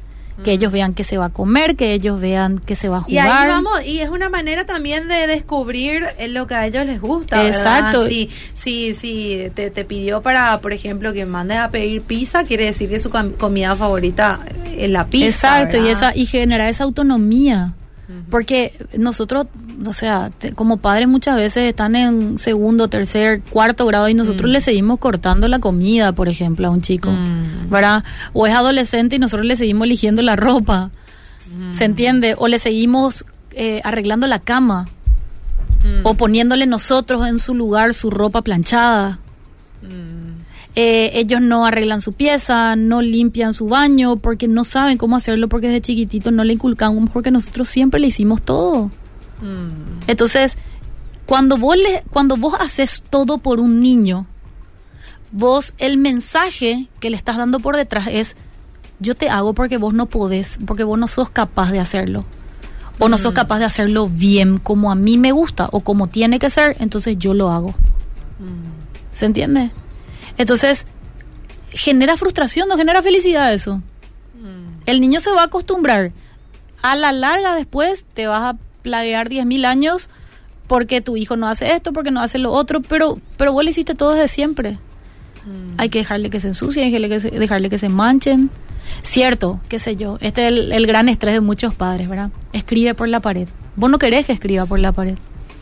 que 0.44 0.52
ellos 0.52 0.72
vean 0.72 0.94
que 0.94 1.04
se 1.04 1.18
va 1.18 1.26
a 1.26 1.30
comer, 1.30 1.76
que 1.76 1.94
ellos 1.94 2.20
vean 2.20 2.60
que 2.60 2.76
se 2.76 2.90
va 2.90 2.98
a 2.98 3.02
jugar. 3.02 3.14
Y 3.14 3.30
ahí 3.30 3.48
vamos, 3.48 3.86
y 3.86 4.00
es 4.00 4.10
una 4.10 4.30
manera 4.30 4.66
también 4.66 5.08
de 5.08 5.28
descubrir 5.28 6.06
lo 6.30 6.48
que 6.48 6.56
a 6.56 6.68
ellos 6.68 6.86
les 6.86 7.02
gusta. 7.02 7.48
Exacto. 7.48 8.06
Si, 8.08 8.30
si, 8.54 8.96
si 8.96 9.52
te, 9.56 9.70
te, 9.70 9.86
pidió 9.86 10.22
para, 10.22 10.60
por 10.62 10.74
ejemplo, 10.74 11.14
que 11.14 11.26
mandes 11.26 11.58
a 11.58 11.70
pedir 11.70 12.02
pizza, 12.02 12.44
quiere 12.44 12.66
decir 12.66 12.90
que 12.90 13.00
su 13.00 13.10
comida 13.10 13.76
favorita 13.76 14.40
es 14.76 14.90
la 14.90 15.06
pizza. 15.06 15.62
Exacto, 15.62 15.78
y, 15.78 15.90
esa, 15.90 16.16
y 16.16 16.26
generar 16.26 16.70
esa 16.70 16.84
autonomía. 16.84 17.74
Porque 18.30 18.74
nosotros, 18.98 19.48
o 19.86 19.94
sea, 19.94 20.32
como 20.56 20.78
padres 20.78 21.08
muchas 21.08 21.36
veces 21.36 21.64
están 21.64 21.96
en 21.96 22.38
segundo, 22.38 22.88
tercer, 22.88 23.42
cuarto 23.42 23.86
grado 23.86 24.08
y 24.10 24.14
nosotros 24.14 24.50
mm. 24.50 24.54
le 24.54 24.62
seguimos 24.62 25.00
cortando 25.00 25.48
la 25.48 25.60
comida, 25.60 26.14
por 26.14 26.30
ejemplo, 26.30 26.68
a 26.68 26.72
un 26.72 26.82
chico, 26.82 27.12
mm. 27.12 27.70
¿verdad? 27.70 28.04
O 28.34 28.48
es 28.48 28.54
adolescente 28.54 29.18
y 29.18 29.20
nosotros 29.20 29.46
le 29.46 29.56
seguimos 29.56 29.86
eligiendo 29.86 30.22
la 30.22 30.36
ropa, 30.36 30.92
mm. 31.56 31.74
¿se 31.74 31.86
entiende? 31.86 32.36
O 32.38 32.48
le 32.48 32.60
seguimos 32.60 33.26
eh, 33.52 33.82
arreglando 33.84 34.28
la 34.28 34.40
cama, 34.40 34.88
o 36.04 36.14
poniéndole 36.14 36.68
nosotros 36.68 37.28
en 37.28 37.40
su 37.40 37.56
lugar 37.56 37.96
su 37.96 38.12
ropa 38.12 38.44
planchada. 38.44 39.20
Eh, 40.76 41.12
ellos 41.16 41.42
no 41.42 41.66
arreglan 41.66 42.00
su 42.00 42.14
pieza, 42.14 42.78
no 42.78 43.02
limpian 43.02 43.54
su 43.54 43.68
baño 43.68 44.16
porque 44.18 44.48
no 44.48 44.64
saben 44.64 44.98
cómo 44.98 45.18
hacerlo 45.18 45.50
porque 45.50 45.68
desde 45.68 45.82
chiquitito 45.82 46.32
no 46.32 46.46
le 46.46 46.54
inculcamos 46.54 47.10
porque 47.10 47.30
nosotros 47.30 47.68
siempre 47.68 48.00
le 48.00 48.08
hicimos 48.08 48.42
todo. 48.42 48.86
Mm. 49.42 50.08
Entonces, 50.08 50.56
cuando 51.26 51.58
vos, 51.58 51.76
le, 51.76 52.04
cuando 52.10 52.38
vos 52.38 52.56
haces 52.60 53.04
todo 53.10 53.38
por 53.40 53.60
un 53.60 53.82
niño, 53.82 54.28
vos 55.32 55.74
el 55.78 55.98
mensaje 55.98 56.88
que 57.02 57.10
le 57.10 57.18
estás 57.18 57.38
dando 57.38 57.60
por 57.60 57.76
detrás 57.76 58.08
es, 58.10 58.36
yo 59.00 59.16
te 59.16 59.30
hago 59.30 59.54
porque 59.54 59.78
vos 59.78 59.94
no 59.94 60.06
podés, 60.06 60.58
porque 60.66 60.84
vos 60.86 60.98
no 60.98 61.10
sos 61.10 61.30
capaz 61.30 61.72
de 61.72 61.80
hacerlo. 61.80 62.24
O 62.98 63.10
no 63.10 63.18
sos 63.18 63.32
mm. 63.32 63.36
capaz 63.36 63.60
de 63.60 63.66
hacerlo 63.66 64.08
bien 64.08 64.58
como 64.58 64.90
a 64.90 64.96
mí 64.96 65.18
me 65.18 65.34
gusta 65.34 65.68
o 65.72 65.82
como 65.82 66.08
tiene 66.08 66.40
que 66.40 66.50
ser, 66.50 66.78
entonces 66.80 67.18
yo 67.18 67.34
lo 67.34 67.50
hago. 67.50 67.72
Mm. 68.40 69.16
¿Se 69.18 69.26
entiende? 69.26 69.72
Entonces, 70.42 70.86
genera 71.72 72.18
frustración, 72.18 72.68
no 72.68 72.76
genera 72.76 73.04
felicidad 73.04 73.54
eso. 73.54 73.78
Mm. 74.36 74.82
El 74.88 75.00
niño 75.00 75.20
se 75.20 75.30
va 75.30 75.42
a 75.42 75.46
acostumbrar. 75.46 76.12
A 76.82 76.96
la 76.96 77.12
larga 77.12 77.56
después 77.56 78.06
te 78.16 78.26
vas 78.26 78.42
a 78.42 78.58
plaguear 78.82 79.30
10.000 79.30 79.66
años 79.66 80.10
porque 80.66 81.00
tu 81.00 81.16
hijo 81.16 81.38
no 81.38 81.48
hace 81.48 81.74
esto, 81.74 81.94
porque 81.94 82.10
no 82.10 82.22
hace 82.22 82.40
lo 82.40 82.52
otro, 82.52 82.82
pero, 82.82 83.20
pero 83.38 83.54
vos 83.54 83.64
le 83.64 83.70
hiciste 83.70 83.94
todo 83.94 84.14
desde 84.14 84.28
siempre. 84.30 84.80
Mm. 85.46 85.76
Hay 85.78 85.90
que 85.90 86.00
dejarle 86.00 86.32
que 86.32 86.40
se 86.40 86.48
ensucien, 86.48 86.86
hay 86.86 87.08
que 87.08 87.20
dejarle 87.20 87.70
que 87.70 87.78
se 87.78 87.90
manchen. 87.90 88.50
Cierto, 89.04 89.60
qué 89.70 89.78
sé 89.78 89.96
yo, 89.96 90.18
este 90.22 90.48
es 90.48 90.54
el, 90.54 90.88
gran 90.88 91.08
estrés 91.08 91.36
de 91.36 91.40
muchos 91.40 91.76
padres, 91.76 92.10
¿verdad? 92.10 92.32
Escribe 92.52 92.96
por 92.96 93.08
la 93.10 93.20
pared. 93.20 93.48
Vos 93.76 93.92
no 93.92 94.00
querés 94.00 94.26
que 94.26 94.34
escriba 94.34 94.66
por 94.66 94.80
la 94.80 94.92
pared. 94.92 95.20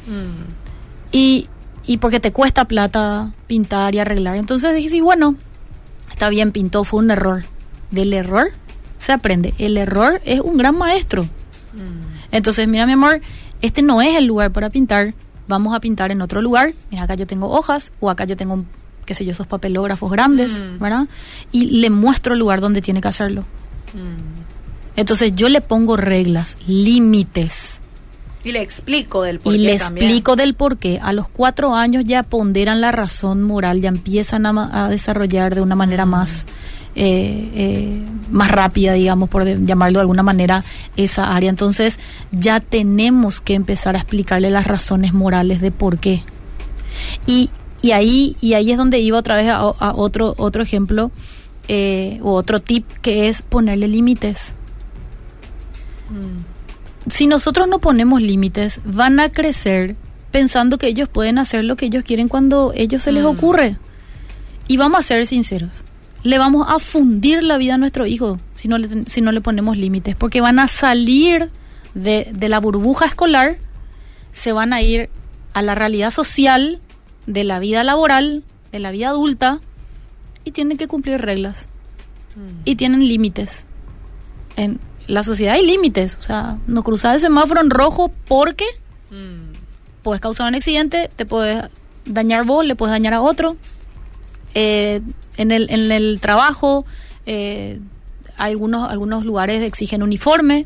Mm. 0.08 0.54
Y 1.12 1.48
y 1.90 1.98
porque 1.98 2.20
te 2.20 2.32
cuesta 2.32 2.66
plata 2.66 3.32
pintar 3.48 3.96
y 3.96 4.00
arreglar. 4.00 4.36
Entonces 4.36 4.76
dije, 4.76 4.90
sí, 4.90 5.02
bueno, 5.02 5.34
está 6.12 6.30
bien, 6.30 6.52
pintó, 6.52 6.84
fue 6.84 7.00
un 7.00 7.10
error. 7.10 7.46
Del 7.90 8.14
error 8.14 8.52
se 9.00 9.12
aprende. 9.12 9.56
El 9.58 9.76
error 9.76 10.22
es 10.24 10.40
un 10.40 10.56
gran 10.56 10.78
maestro. 10.78 11.24
Mm. 11.24 12.30
Entonces, 12.32 12.68
mira, 12.68 12.86
mi 12.86 12.92
amor, 12.92 13.22
este 13.64 13.82
no 13.82 14.04
es 14.04 14.16
el 14.16 14.26
lugar 14.26 14.52
para 14.52 14.70
pintar. 14.70 15.16
Vamos 15.48 15.74
a 15.74 15.80
pintar 15.80 16.12
en 16.12 16.22
otro 16.22 16.44
lugar. 16.44 16.74
Mira, 16.92 17.06
acá 17.06 17.16
yo 17.16 17.26
tengo 17.26 17.50
hojas 17.50 17.92
o 18.00 18.12
acá 18.12 18.26
yo 18.26 18.38
tengo, 18.38 18.66
qué 19.08 19.16
sé 19.16 19.26
yo, 19.26 19.32
esos 19.32 19.48
papelógrafos 19.48 20.12
grandes, 20.12 20.60
mm. 20.60 20.78
¿verdad? 20.78 21.08
Y 21.52 21.80
le 21.80 21.90
muestro 21.90 22.34
el 22.34 22.40
lugar 22.40 22.62
donde 22.62 22.84
tiene 22.84 23.02
que 23.02 23.08
hacerlo. 23.08 23.46
Mm. 23.96 24.96
Entonces 24.96 25.34
yo 25.36 25.50
le 25.50 25.62
pongo 25.62 25.98
reglas, 25.98 26.56
límites. 26.68 27.82
Y 28.44 28.52
le 28.52 28.62
explico 28.62 29.24
del 29.24 29.40
por 29.40 29.54
qué. 29.54 29.60
Y 29.60 29.62
le 29.64 29.74
explico 29.74 30.36
del 30.36 30.54
por 30.54 30.78
qué. 30.78 31.00
A 31.02 31.14
los 31.14 31.28
cuatro 31.28 31.76
años 31.76 32.04
ya 32.06 32.24
ponderan 32.24 32.82
la 32.82 32.92
razón 32.92 33.44
moral, 33.44 33.82
ya 33.82 33.90
empiezan 33.90 34.46
a, 34.46 34.90
desarrollar 34.90 35.56
de 35.56 35.62
una 35.62 35.76
manera 35.76 36.06
más, 36.06 36.46
eh, 36.96 37.50
eh, 37.54 38.02
más 38.32 38.52
rápida, 38.52 38.94
digamos, 38.94 39.30
por 39.30 39.46
llamarlo 39.46 40.00
de 40.00 40.02
alguna 40.02 40.24
manera, 40.24 40.64
esa 40.96 41.36
área. 41.36 41.50
Entonces 41.50 42.00
ya 42.32 42.60
tenemos 42.60 43.42
que 43.42 43.56
empezar 43.56 43.96
a 43.96 44.00
explicarle 44.00 44.50
las 44.50 44.68
razones 44.68 45.14
morales 45.14 45.60
de 45.60 45.72
por 45.72 46.00
qué. 46.00 46.24
Y, 47.26 47.50
y, 47.82 47.92
ahí, 47.92 48.38
y 48.40 48.54
ahí 48.54 48.72
es 48.72 48.78
donde 48.78 49.00
iba 49.00 49.18
otra 49.18 49.36
vez 49.36 49.50
a, 49.50 49.58
a 49.58 49.94
otro, 49.96 50.34
otro 50.38 50.64
ejemplo 50.64 51.12
eh, 51.72 52.20
o 52.24 52.34
otro 52.34 52.60
tip 52.60 52.84
que 53.04 53.30
es 53.30 53.44
ponerle 53.44 53.88
límites. 53.88 54.54
Mm. 56.10 56.49
Si 57.10 57.28
nosotros 57.28 57.68
no 57.68 57.80
ponemos 57.80 58.22
límites, 58.22 58.82
van 58.86 59.20
a 59.20 59.30
crecer 59.30 59.96
pensando 60.32 60.78
que 60.78 60.88
ellos 60.88 61.10
pueden 61.10 61.38
hacer 61.38 61.64
lo 61.64 61.76
que 61.76 61.88
ellos 61.88 62.04
quieren 62.04 62.28
cuando 62.28 62.72
ellos 62.76 63.04
se 63.04 63.12
les 63.12 63.24
mm. 63.24 63.28
ocurre. 63.28 63.78
Y 64.68 64.78
vamos 64.78 65.00
a 65.00 65.04
ser 65.04 65.26
sinceros, 65.26 65.72
le 66.24 66.38
vamos 66.38 66.68
a 66.70 66.80
fundir 66.80 67.42
la 67.44 67.58
vida 67.58 67.76
a 67.76 67.78
nuestro 67.78 68.06
hijo 68.06 68.38
si 68.56 68.68
no 68.68 68.78
le, 68.78 69.06
si 69.06 69.22
no 69.22 69.32
le 69.32 69.42
ponemos 69.42 69.78
límites, 69.78 70.16
porque 70.16 70.42
van 70.42 70.60
a 70.60 70.68
salir 70.68 71.50
de, 71.94 72.30
de 72.32 72.50
la 72.50 72.60
burbuja 72.60 73.06
escolar, 73.06 73.58
se 74.32 74.52
van 74.52 74.74
a 74.74 74.82
ir 74.82 75.10
a 75.54 75.62
la 75.62 75.76
realidad 75.76 76.12
social, 76.12 76.80
de 77.26 77.44
la 77.44 77.60
vida 77.60 77.84
laboral, 77.84 78.44
de 78.72 78.80
la 78.80 78.92
vida 78.92 79.10
adulta, 79.10 79.62
y 80.44 80.52
tienen 80.52 80.78
que 80.78 80.88
cumplir 80.88 81.22
reglas. 81.22 81.68
Mm. 82.36 82.62
Y 82.66 82.76
tienen 82.76 83.08
límites. 83.08 83.66
En 84.56 84.80
la 85.10 85.24
sociedad 85.24 85.56
hay 85.56 85.66
límites. 85.66 86.18
O 86.18 86.22
sea, 86.22 86.58
no 86.68 86.84
cruzar 86.84 87.16
el 87.16 87.20
semáforo 87.20 87.60
en 87.60 87.70
rojo 87.70 88.12
porque 88.28 88.66
mm. 89.12 89.54
puedes 90.04 90.22
causar 90.22 90.48
un 90.48 90.56
accidente, 90.56 91.10
te 91.16 91.26
puedes 91.26 91.66
dañar 92.06 92.46
vos, 92.46 92.66
le 92.66 92.76
puedes 92.76 92.94
dañar 92.94 93.14
a 93.14 93.22
otro. 93.22 93.58
Eh, 94.56 95.02
en, 95.38 95.52
el, 95.52 95.70
en 95.70 95.92
el 95.92 96.20
trabajo, 96.22 96.86
eh, 97.26 97.80
algunos, 98.38 98.90
algunos 98.90 99.26
lugares 99.26 99.64
exigen 99.64 100.04
uniforme 100.04 100.66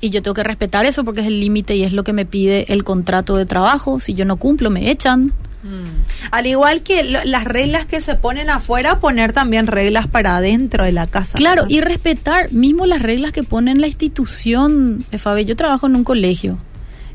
y 0.00 0.10
yo 0.10 0.22
tengo 0.22 0.34
que 0.34 0.42
respetar 0.42 0.84
eso 0.84 1.04
porque 1.04 1.20
es 1.20 1.26
el 1.26 1.40
límite 1.40 1.76
y 1.76 1.84
es 1.84 1.92
lo 1.92 2.04
que 2.04 2.12
me 2.12 2.26
pide 2.26 2.72
el 2.72 2.84
contrato 2.84 3.36
de 3.36 3.46
trabajo. 3.46 4.00
Si 4.00 4.14
yo 4.14 4.24
no 4.24 4.36
cumplo, 4.36 4.68
me 4.68 4.90
echan. 4.90 5.32
Mm. 5.62 6.30
Al 6.32 6.46
igual 6.46 6.82
que 6.82 7.04
las 7.04 7.44
reglas 7.44 7.86
que 7.86 8.00
se 8.00 8.14
ponen 8.14 8.50
afuera, 8.50 8.98
poner 9.00 9.32
también 9.32 9.66
reglas 9.66 10.08
para 10.08 10.36
adentro 10.36 10.84
de 10.84 10.92
la 10.92 11.06
casa. 11.06 11.38
Claro, 11.38 11.64
y 11.68 11.80
respetar 11.80 12.52
mismo 12.52 12.86
las 12.86 13.02
reglas 13.02 13.32
que 13.32 13.42
pone 13.42 13.74
la 13.74 13.86
institución. 13.86 15.04
Eh, 15.12 15.18
Fabi, 15.18 15.44
yo 15.44 15.56
trabajo 15.56 15.86
en 15.86 15.96
un 15.96 16.04
colegio. 16.04 16.58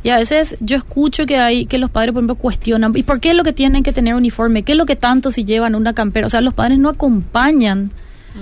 Y 0.04 0.10
a 0.10 0.18
veces 0.18 0.56
yo 0.60 0.78
escucho 0.78 1.26
que 1.26 1.38
hay 1.38 1.66
que 1.66 1.78
los 1.78 1.90
padres, 1.90 2.14
por 2.14 2.22
ejemplo, 2.22 2.36
cuestionan, 2.36 2.94
¿y 2.96 3.04
por 3.04 3.20
qué 3.20 3.32
es 3.32 3.36
lo 3.36 3.44
que 3.44 3.52
tienen 3.52 3.84
que 3.84 3.92
tener 3.92 4.16
uniforme? 4.16 4.64
¿Qué 4.64 4.74
es 4.74 4.78
lo 4.78 4.86
que 4.86 4.96
tanto 4.96 5.32
si 5.32 5.44
llevan 5.44 5.76
una 5.76 5.94
campera? 5.94 6.28
O 6.28 6.30
sea, 6.30 6.40
los 6.42 6.54
padres 6.54 6.80
no 6.80 6.90
acompañan 6.90 7.92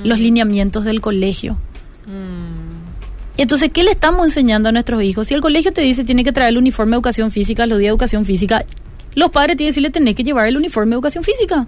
los 0.04 0.20
mm. 0.20 0.22
lineamientos 0.22 0.84
del 0.84 1.02
colegio. 1.02 1.54
Mm. 2.06 2.76
Entonces, 3.38 3.70
¿qué 3.74 3.84
le 3.84 3.92
estamos 3.92 4.26
enseñando 4.26 4.70
a 4.70 4.72
nuestros 4.72 5.02
hijos? 5.02 5.28
Si 5.28 5.34
el 5.34 5.42
colegio 5.42 5.74
te 5.74 5.82
dice 5.82 6.04
tiene 6.04 6.24
que 6.24 6.32
traer 6.32 6.50
el 6.50 6.58
uniforme 6.58 6.92
de 6.92 6.98
educación 6.98 7.32
física, 7.32 7.66
los 7.66 7.80
días 7.80 7.90
de 7.90 7.94
educación 7.94 8.26
física, 8.26 8.64
los 9.16 9.32
padres 9.32 9.58
tienen 9.58 9.72
que 9.72 9.72
decirle 9.72 9.90
tenés 9.90 10.16
que 10.16 10.24
llevar 10.24 10.48
el 10.48 10.58
uniforme 10.58 10.92
de 10.92 10.96
educación 10.96 11.24
física 11.24 11.68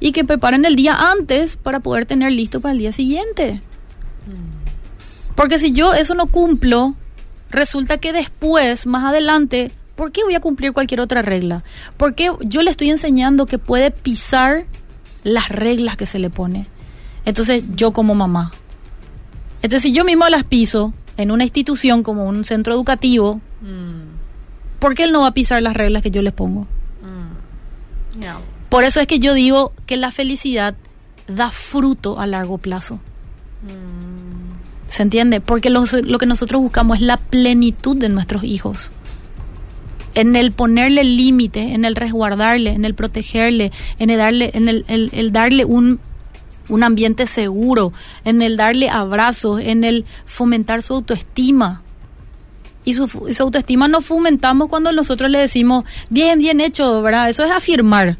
y 0.00 0.12
que 0.12 0.24
preparen 0.24 0.64
el 0.64 0.76
día 0.76 1.10
antes 1.10 1.56
para 1.56 1.80
poder 1.80 2.06
tener 2.06 2.32
listo 2.32 2.60
para 2.60 2.72
el 2.72 2.78
día 2.78 2.92
siguiente. 2.92 3.60
Porque 5.34 5.58
si 5.58 5.72
yo 5.72 5.94
eso 5.94 6.14
no 6.14 6.26
cumplo, 6.26 6.94
resulta 7.50 7.98
que 7.98 8.12
después, 8.12 8.86
más 8.86 9.04
adelante, 9.04 9.70
¿por 9.94 10.12
qué 10.12 10.24
voy 10.24 10.34
a 10.34 10.40
cumplir 10.40 10.72
cualquier 10.72 11.00
otra 11.00 11.22
regla? 11.22 11.62
Porque 11.96 12.32
yo 12.40 12.62
le 12.62 12.70
estoy 12.70 12.90
enseñando 12.90 13.46
que 13.46 13.58
puede 13.58 13.90
pisar 13.90 14.66
las 15.24 15.48
reglas 15.48 15.96
que 15.96 16.06
se 16.06 16.18
le 16.18 16.30
pone. 16.30 16.66
Entonces, 17.24 17.64
yo 17.74 17.92
como 17.92 18.14
mamá. 18.14 18.52
Entonces, 19.62 19.82
si 19.82 19.92
yo 19.92 20.04
mismo 20.04 20.28
las 20.28 20.44
piso 20.44 20.92
en 21.16 21.30
una 21.30 21.44
institución 21.44 22.02
como 22.02 22.24
un 22.24 22.44
centro 22.44 22.72
educativo, 22.72 23.40
mm. 23.60 24.78
¿por 24.78 24.94
qué 24.94 25.04
él 25.04 25.12
no 25.12 25.20
va 25.20 25.28
a 25.28 25.34
pisar 25.34 25.60
las 25.62 25.76
reglas 25.76 26.02
que 26.02 26.10
yo 26.10 26.22
les 26.22 26.32
pongo? 26.32 26.66
Por 28.68 28.84
eso 28.84 29.00
es 29.00 29.06
que 29.06 29.18
yo 29.18 29.34
digo 29.34 29.72
que 29.86 29.96
la 29.96 30.10
felicidad 30.10 30.74
da 31.26 31.50
fruto 31.50 32.18
a 32.18 32.26
largo 32.26 32.58
plazo. 32.58 32.96
Mm. 33.62 34.48
¿Se 34.88 35.02
entiende? 35.02 35.40
Porque 35.40 35.70
lo, 35.70 35.84
que 35.84 36.26
nosotros 36.26 36.62
buscamos 36.62 36.98
es 36.98 37.02
la 37.02 37.18
plenitud 37.18 37.96
de 37.96 38.08
nuestros 38.08 38.42
hijos. 38.44 38.90
En 40.14 40.34
el 40.34 40.50
ponerle 40.52 41.04
límite, 41.04 41.74
en 41.74 41.84
el 41.84 41.94
resguardarle, 41.94 42.72
en 42.72 42.84
el 42.84 42.94
protegerle, 42.94 43.70
en 43.98 44.10
el 44.10 44.18
darle, 44.18 44.50
en 44.54 44.68
el, 44.68 45.32
darle 45.32 45.64
un, 45.66 46.00
un 46.68 46.82
ambiente 46.82 47.26
seguro, 47.26 47.92
en 48.24 48.40
el 48.40 48.56
darle 48.56 48.88
abrazos, 48.88 49.60
en 49.60 49.84
el 49.84 50.06
fomentar 50.24 50.82
su 50.82 50.94
autoestima. 50.94 51.82
Y 52.88 52.94
su, 52.94 53.06
su, 53.06 53.42
autoestima 53.42 53.86
no 53.86 54.00
fomentamos 54.00 54.70
cuando 54.70 54.90
nosotros 54.92 55.28
le 55.30 55.38
decimos, 55.38 55.84
bien, 56.08 56.38
bien 56.38 56.58
hecho, 56.58 57.02
¿verdad? 57.02 57.28
Eso 57.28 57.44
es 57.44 57.50
afirmar. 57.50 58.16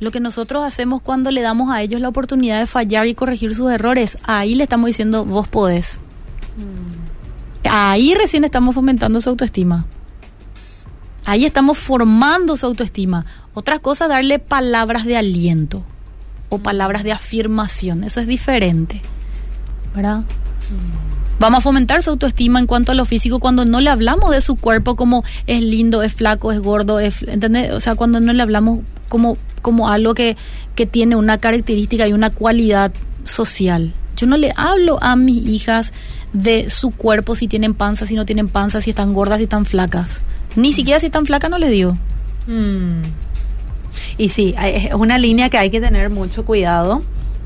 Lo 0.00 0.10
que 0.10 0.18
nosotros 0.18 0.64
hacemos 0.64 1.02
cuando 1.02 1.30
le 1.30 1.40
damos 1.40 1.70
a 1.70 1.82
ellos 1.82 2.00
la 2.00 2.08
oportunidad 2.08 2.58
de 2.58 2.66
fallar 2.66 3.06
y 3.06 3.14
corregir 3.14 3.54
sus 3.54 3.70
errores, 3.70 4.18
ahí 4.24 4.56
le 4.56 4.64
estamos 4.64 4.88
diciendo, 4.88 5.24
vos 5.24 5.46
podés. 5.46 6.00
Mm. 6.56 7.68
Ahí 7.70 8.12
recién 8.16 8.42
estamos 8.42 8.74
fomentando 8.74 9.20
su 9.20 9.30
autoestima. 9.30 9.86
Ahí 11.24 11.44
estamos 11.44 11.78
formando 11.78 12.56
su 12.56 12.66
autoestima. 12.66 13.24
Otra 13.54 13.78
cosa, 13.78 14.08
darle 14.08 14.40
palabras 14.40 15.04
de 15.04 15.16
aliento 15.16 15.84
o 16.48 16.58
palabras 16.58 17.04
de 17.04 17.12
afirmación. 17.12 18.02
Eso 18.02 18.18
es 18.18 18.26
diferente. 18.26 19.00
¿Verdad? 19.94 20.22
Mm. 20.22 21.21
Vamos 21.42 21.58
a 21.58 21.60
fomentar 21.60 22.04
su 22.04 22.10
autoestima 22.10 22.60
en 22.60 22.68
cuanto 22.68 22.92
a 22.92 22.94
lo 22.94 23.04
físico 23.04 23.40
cuando 23.40 23.64
no 23.64 23.80
le 23.80 23.90
hablamos 23.90 24.30
de 24.30 24.40
su 24.40 24.54
cuerpo 24.54 24.94
como 24.94 25.24
es 25.48 25.60
lindo, 25.60 26.04
es 26.04 26.14
flaco, 26.14 26.52
es 26.52 26.60
gordo, 26.60 27.00
es, 27.00 27.24
¿entendés? 27.24 27.72
O 27.72 27.80
sea, 27.80 27.96
cuando 27.96 28.20
no 28.20 28.32
le 28.32 28.40
hablamos 28.40 28.78
como, 29.08 29.36
como 29.60 29.88
algo 29.88 30.14
que, 30.14 30.36
que 30.76 30.86
tiene 30.86 31.16
una 31.16 31.38
característica 31.38 32.06
y 32.06 32.12
una 32.12 32.30
cualidad 32.30 32.92
social. 33.24 33.92
Yo 34.16 34.28
no 34.28 34.36
le 34.36 34.52
hablo 34.54 35.02
a 35.02 35.16
mis 35.16 35.44
hijas 35.44 35.92
de 36.32 36.70
su 36.70 36.92
cuerpo, 36.92 37.34
si 37.34 37.48
tienen 37.48 37.74
panza, 37.74 38.06
si 38.06 38.14
no 38.14 38.24
tienen 38.24 38.46
panza, 38.46 38.80
si 38.80 38.90
están 38.90 39.12
gordas, 39.12 39.38
si 39.38 39.44
están 39.44 39.66
flacas. 39.66 40.22
Ni 40.54 40.72
siquiera 40.72 41.00
si 41.00 41.06
están 41.06 41.26
flacas 41.26 41.50
no 41.50 41.58
les 41.58 41.72
digo. 41.72 41.98
Mm. 42.46 43.02
Y 44.16 44.28
sí, 44.28 44.54
es 44.62 44.94
una 44.94 45.18
línea 45.18 45.50
que 45.50 45.58
hay 45.58 45.70
que 45.70 45.80
tener 45.80 46.08
mucho 46.08 46.44
cuidado 46.44 47.02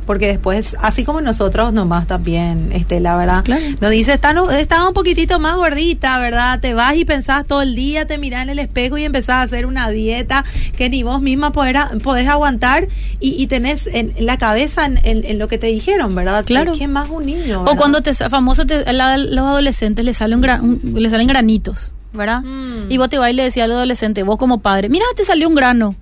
porque 0.06 0.28
después, 0.28 0.76
así 0.80 1.04
como 1.04 1.20
nosotros 1.20 1.72
nomás 1.72 2.06
también, 2.06 2.70
este, 2.72 3.00
la 3.00 3.16
verdad, 3.16 3.44
nos 3.80 3.90
dice, 3.90 4.14
está, 4.14 4.34
está 4.58 4.86
un 4.86 4.94
poquitito 4.94 5.40
más 5.40 5.56
gordita, 5.56 6.18
¿verdad? 6.18 6.60
Te 6.60 6.74
vas 6.74 6.96
y 6.96 7.04
pensás 7.04 7.44
todo 7.46 7.62
el 7.62 7.74
día, 7.74 8.06
te 8.06 8.16
mirás 8.16 8.44
en 8.44 8.50
el 8.50 8.58
espejo 8.60 8.96
y 8.98 9.04
empezás 9.04 9.36
a 9.36 9.42
hacer 9.42 9.66
una 9.66 9.90
dieta 9.90 10.44
que 10.76 10.88
ni 10.88 11.02
vos 11.02 11.20
misma 11.20 11.52
podés 11.52 12.28
aguantar 12.28 12.88
y, 13.20 13.42
y 13.42 13.46
tenés 13.48 13.86
en, 13.86 14.14
la 14.18 14.38
cabeza 14.38 14.86
en, 14.86 15.38
lo 15.38 15.48
que 15.48 15.58
te 15.58 15.66
dijeron, 15.66 16.14
¿verdad? 16.14 16.44
Claro. 16.44 16.72
¿Qué 16.72 16.86
más 16.88 17.10
un 17.10 17.26
niño? 17.26 17.64
O 17.66 17.76
cuando 17.76 18.00
te 18.00 18.14
famoso 18.14 18.64
te, 18.64 18.92
los 18.92 19.46
adolescentes 19.46 20.04
les, 20.04 20.16
sale 20.16 20.36
un 20.36 20.80
le 20.94 21.10
salen 21.10 21.26
granitos, 21.26 21.92
¿verdad? 22.12 22.42
Mm. 22.42 22.90
Y 22.90 22.96
vos 22.98 23.08
te 23.08 23.18
vas 23.18 23.30
y 23.30 23.34
le 23.34 23.42
decías 23.42 23.64
al 23.64 23.72
adolescente, 23.72 24.22
vos 24.22 24.38
como 24.38 24.60
padre, 24.60 24.88
mira, 24.88 25.04
te 25.16 25.24
salió 25.24 25.48
un 25.48 25.54
grano. 25.54 25.96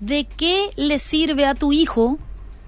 ¿De 0.00 0.26
qué 0.36 0.70
le 0.76 0.98
sirve 0.98 1.44
a 1.44 1.54
tu 1.54 1.74
hijo 1.74 2.18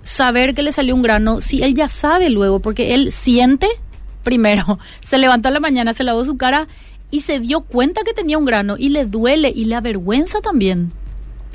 saber 0.03 0.55
que 0.55 0.63
le 0.63 0.73
salió 0.73 0.95
un 0.95 1.03
grano 1.03 1.41
si 1.41 1.63
él 1.63 1.75
ya 1.75 1.89
sabe 1.89 2.31
luego, 2.31 2.61
porque 2.61 2.95
él 2.95 3.13
siente, 3.13 3.69
primero, 4.23 4.79
se 5.03 5.19
levantó 5.19 5.49
a 5.49 5.53
la 5.53 5.61
mañana, 5.61 5.95
se 5.95 6.05
lavó 6.05 6.25
su 6.25 6.37
cara 6.37 6.69
y 7.11 7.21
se 7.21 7.41
dio 7.41 7.61
cuenta 7.61 8.03
que 8.05 8.15
tenía 8.15 8.39
un 8.39 8.45
grano 8.45 8.77
y 8.79 8.89
le 8.89 9.05
duele 9.05 9.53
y 9.55 9.67
le 9.67 9.75
avergüenza 9.75 10.41
también. 10.41 10.93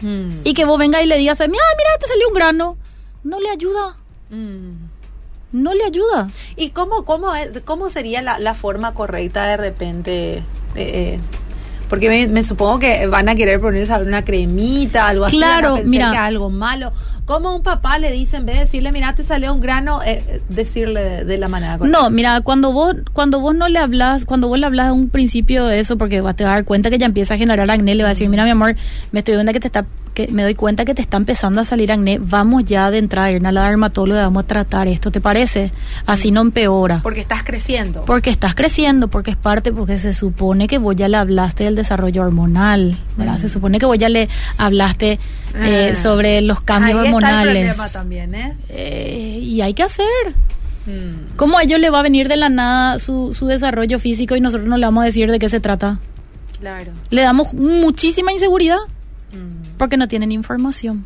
Hmm. 0.01 0.29
Y 0.43 0.53
que 0.53 0.65
vos 0.65 0.77
venga 0.77 1.01
y 1.01 1.07
le 1.07 1.17
digas, 1.17 1.39
mira, 1.39 1.51
mira, 1.51 1.97
te 1.99 2.07
salió 2.07 2.27
un 2.27 2.33
grano, 2.33 2.77
no 3.23 3.39
le 3.39 3.49
ayuda. 3.49 3.97
Hmm. 4.29 4.73
No 5.51 5.73
le 5.73 5.83
ayuda. 5.85 6.29
¿Y 6.55 6.69
cómo, 6.69 7.05
cómo, 7.05 7.33
es, 7.33 7.61
cómo 7.63 7.89
sería 7.89 8.21
la, 8.21 8.53
forma 8.53 8.93
correcta 8.93 9.47
de 9.47 9.57
repente? 9.57 10.33
Eh, 10.35 10.43
eh, 10.75 11.19
porque 11.89 12.27
me, 12.29 12.43
supongo 12.43 12.79
que 12.79 13.07
van 13.07 13.29
a 13.29 13.35
querer 13.35 13.59
ponerse 13.59 13.93
una 13.93 14.23
cremita, 14.23 15.07
algo 15.07 15.25
así. 15.25 15.37
Claro, 15.37 15.79
mira. 15.83 16.11
Que 16.11 16.17
algo 16.17 16.49
malo. 16.49 16.91
¿Cómo 17.25 17.53
un 17.53 17.61
papá 17.61 17.99
le 17.99 18.09
dice, 18.11 18.37
en 18.37 18.45
vez 18.45 18.55
de 18.55 18.61
decirle, 18.61 18.91
mira, 18.93 19.13
te 19.13 19.23
salió 19.23 19.53
un 19.53 19.59
grano, 19.59 19.99
eh, 20.05 20.41
decirle 20.47 21.25
de, 21.25 21.37
la 21.37 21.49
manera 21.49 21.77
correcta? 21.77 21.99
No, 21.99 22.09
mira, 22.09 22.39
cuando 22.39 22.71
vos, 22.71 22.95
cuando 23.11 23.41
vos 23.41 23.53
no 23.53 23.67
le 23.67 23.79
hablas, 23.79 24.23
cuando 24.23 24.47
vos 24.47 24.57
le 24.57 24.65
hablas 24.65 24.87
a 24.87 24.93
un 24.93 25.09
principio 25.09 25.65
de 25.65 25.79
eso, 25.79 25.97
porque 25.97 26.21
vas 26.21 26.35
a 26.39 26.43
dar 26.45 26.63
cuenta 26.63 26.89
que 26.89 26.97
ya 26.97 27.05
empieza 27.05 27.33
a 27.33 27.37
generar 27.37 27.69
acné, 27.69 27.95
le 27.95 28.03
va 28.03 28.09
a 28.09 28.13
decir, 28.13 28.29
mira, 28.29 28.45
mi 28.45 28.51
amor, 28.51 28.77
me 29.11 29.19
estoy 29.19 29.35
viendo 29.35 29.51
que 29.51 29.59
te 29.59 29.67
está 29.67 29.85
que 30.17 30.27
me 30.29 30.41
doy 30.41 30.55
cuenta 30.55 30.83
que 30.83 30.95
te 30.95 31.01
está 31.03 31.17
empezando 31.17 31.61
a 31.61 31.63
salir 31.63 31.91
acné, 31.91 32.17
vamos 32.19 32.65
ya 32.65 32.89
de 32.89 32.97
entrada 32.97 33.27
a 33.27 33.31
ir 33.33 33.45
a 33.45 33.51
la 33.51 33.69
dermatóloga, 33.69 34.23
vamos 34.23 34.45
a 34.45 34.47
tratar 34.47 34.87
esto, 34.87 35.11
¿te 35.11 35.21
parece? 35.21 35.71
Así 36.07 36.31
no 36.31 36.41
empeora. 36.41 37.01
Porque 37.03 37.19
estás 37.19 37.43
creciendo. 37.43 38.03
Porque 38.03 38.31
estás 38.31 38.55
creciendo, 38.55 39.09
porque 39.09 39.29
es 39.29 39.37
parte, 39.37 39.71
porque 39.71 39.99
se 39.99 40.13
supone 40.13 40.67
que 40.67 40.79
vos 40.79 40.95
ya 40.95 41.07
le 41.07 41.17
hablaste 41.17 41.65
del 41.65 41.75
desarrollo 41.75 42.23
hormonal, 42.23 42.97
¿verdad? 43.15 43.37
Se 43.37 43.47
supone 43.47 43.77
que 43.77 43.85
vos 43.85 43.99
ya 43.99 44.09
le 44.09 44.27
hablaste 44.57 45.19
eh, 45.53 45.93
ah. 45.93 45.95
sobre 45.95 46.41
los 46.41 46.61
cambios 46.61 46.99
hormonales. 46.99 47.77
también, 47.93 48.33
¿eh? 48.33 48.57
¿eh? 48.69 49.39
Y 49.39 49.61
hay 49.61 49.75
que 49.75 49.83
hacer. 49.83 50.33
Mm. 50.87 51.35
¿Cómo 51.35 51.59
a 51.59 51.63
ellos 51.63 51.79
le 51.79 51.91
va 51.91 51.99
a 51.99 52.01
venir 52.01 52.27
de 52.27 52.37
la 52.37 52.49
nada 52.49 52.97
su, 52.97 53.35
su 53.35 53.45
desarrollo 53.45 53.99
físico 53.99 54.35
y 54.35 54.41
nosotros 54.41 54.67
no 54.67 54.77
le 54.77 54.87
vamos 54.87 55.03
a 55.03 55.05
decir 55.05 55.29
de 55.29 55.37
qué 55.37 55.47
se 55.47 55.59
trata? 55.59 55.99
Claro. 56.59 56.91
Le 57.11 57.21
damos 57.21 57.53
muchísima 57.53 58.33
inseguridad. 58.33 58.79
Porque 59.77 59.97
no 59.97 60.07
tienen 60.07 60.31
información. 60.31 61.05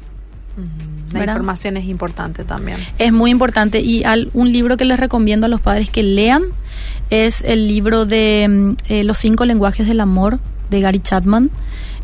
La 1.13 1.19
¿verdad? 1.19 1.36
información 1.36 1.77
es 1.77 1.86
importante 1.86 2.43
también. 2.43 2.77
Es 2.97 3.12
muy 3.13 3.31
importante 3.31 3.79
y 3.79 4.03
al- 4.03 4.29
un 4.34 4.51
libro 4.51 4.77
que 4.77 4.86
les 4.86 4.99
recomiendo 4.99 5.45
a 5.45 5.49
los 5.49 5.62
padres 5.62 5.89
que 5.89 6.03
lean 6.03 6.43
es 7.10 7.41
el 7.41 7.67
libro 7.67 8.05
de 8.05 8.47
mm, 8.49 8.91
eh, 8.91 9.03
Los 9.03 9.17
cinco 9.17 9.45
lenguajes 9.45 9.88
del 9.88 9.99
amor 9.99 10.39
de 10.69 10.81
Gary 10.81 10.99
Chapman. 10.99 11.49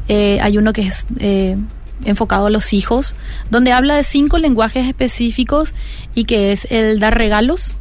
Eh, 0.08 0.40
hay 0.42 0.58
uno 0.58 0.72
que 0.74 0.84
es 0.84 1.06
eh, 1.20 1.58
enfocado 2.06 2.48
a 2.48 2.50
los 2.50 2.74
hijos, 2.74 3.16
donde 3.50 3.72
habla 3.74 3.96
de 3.96 4.04
cinco 4.04 4.38
lenguajes 4.38 4.86
específicos 4.88 5.74
y 6.16 6.24
que 6.26 6.52
es 6.54 6.66
el 6.72 7.00
dar 7.00 7.18
regalos, 7.18 7.74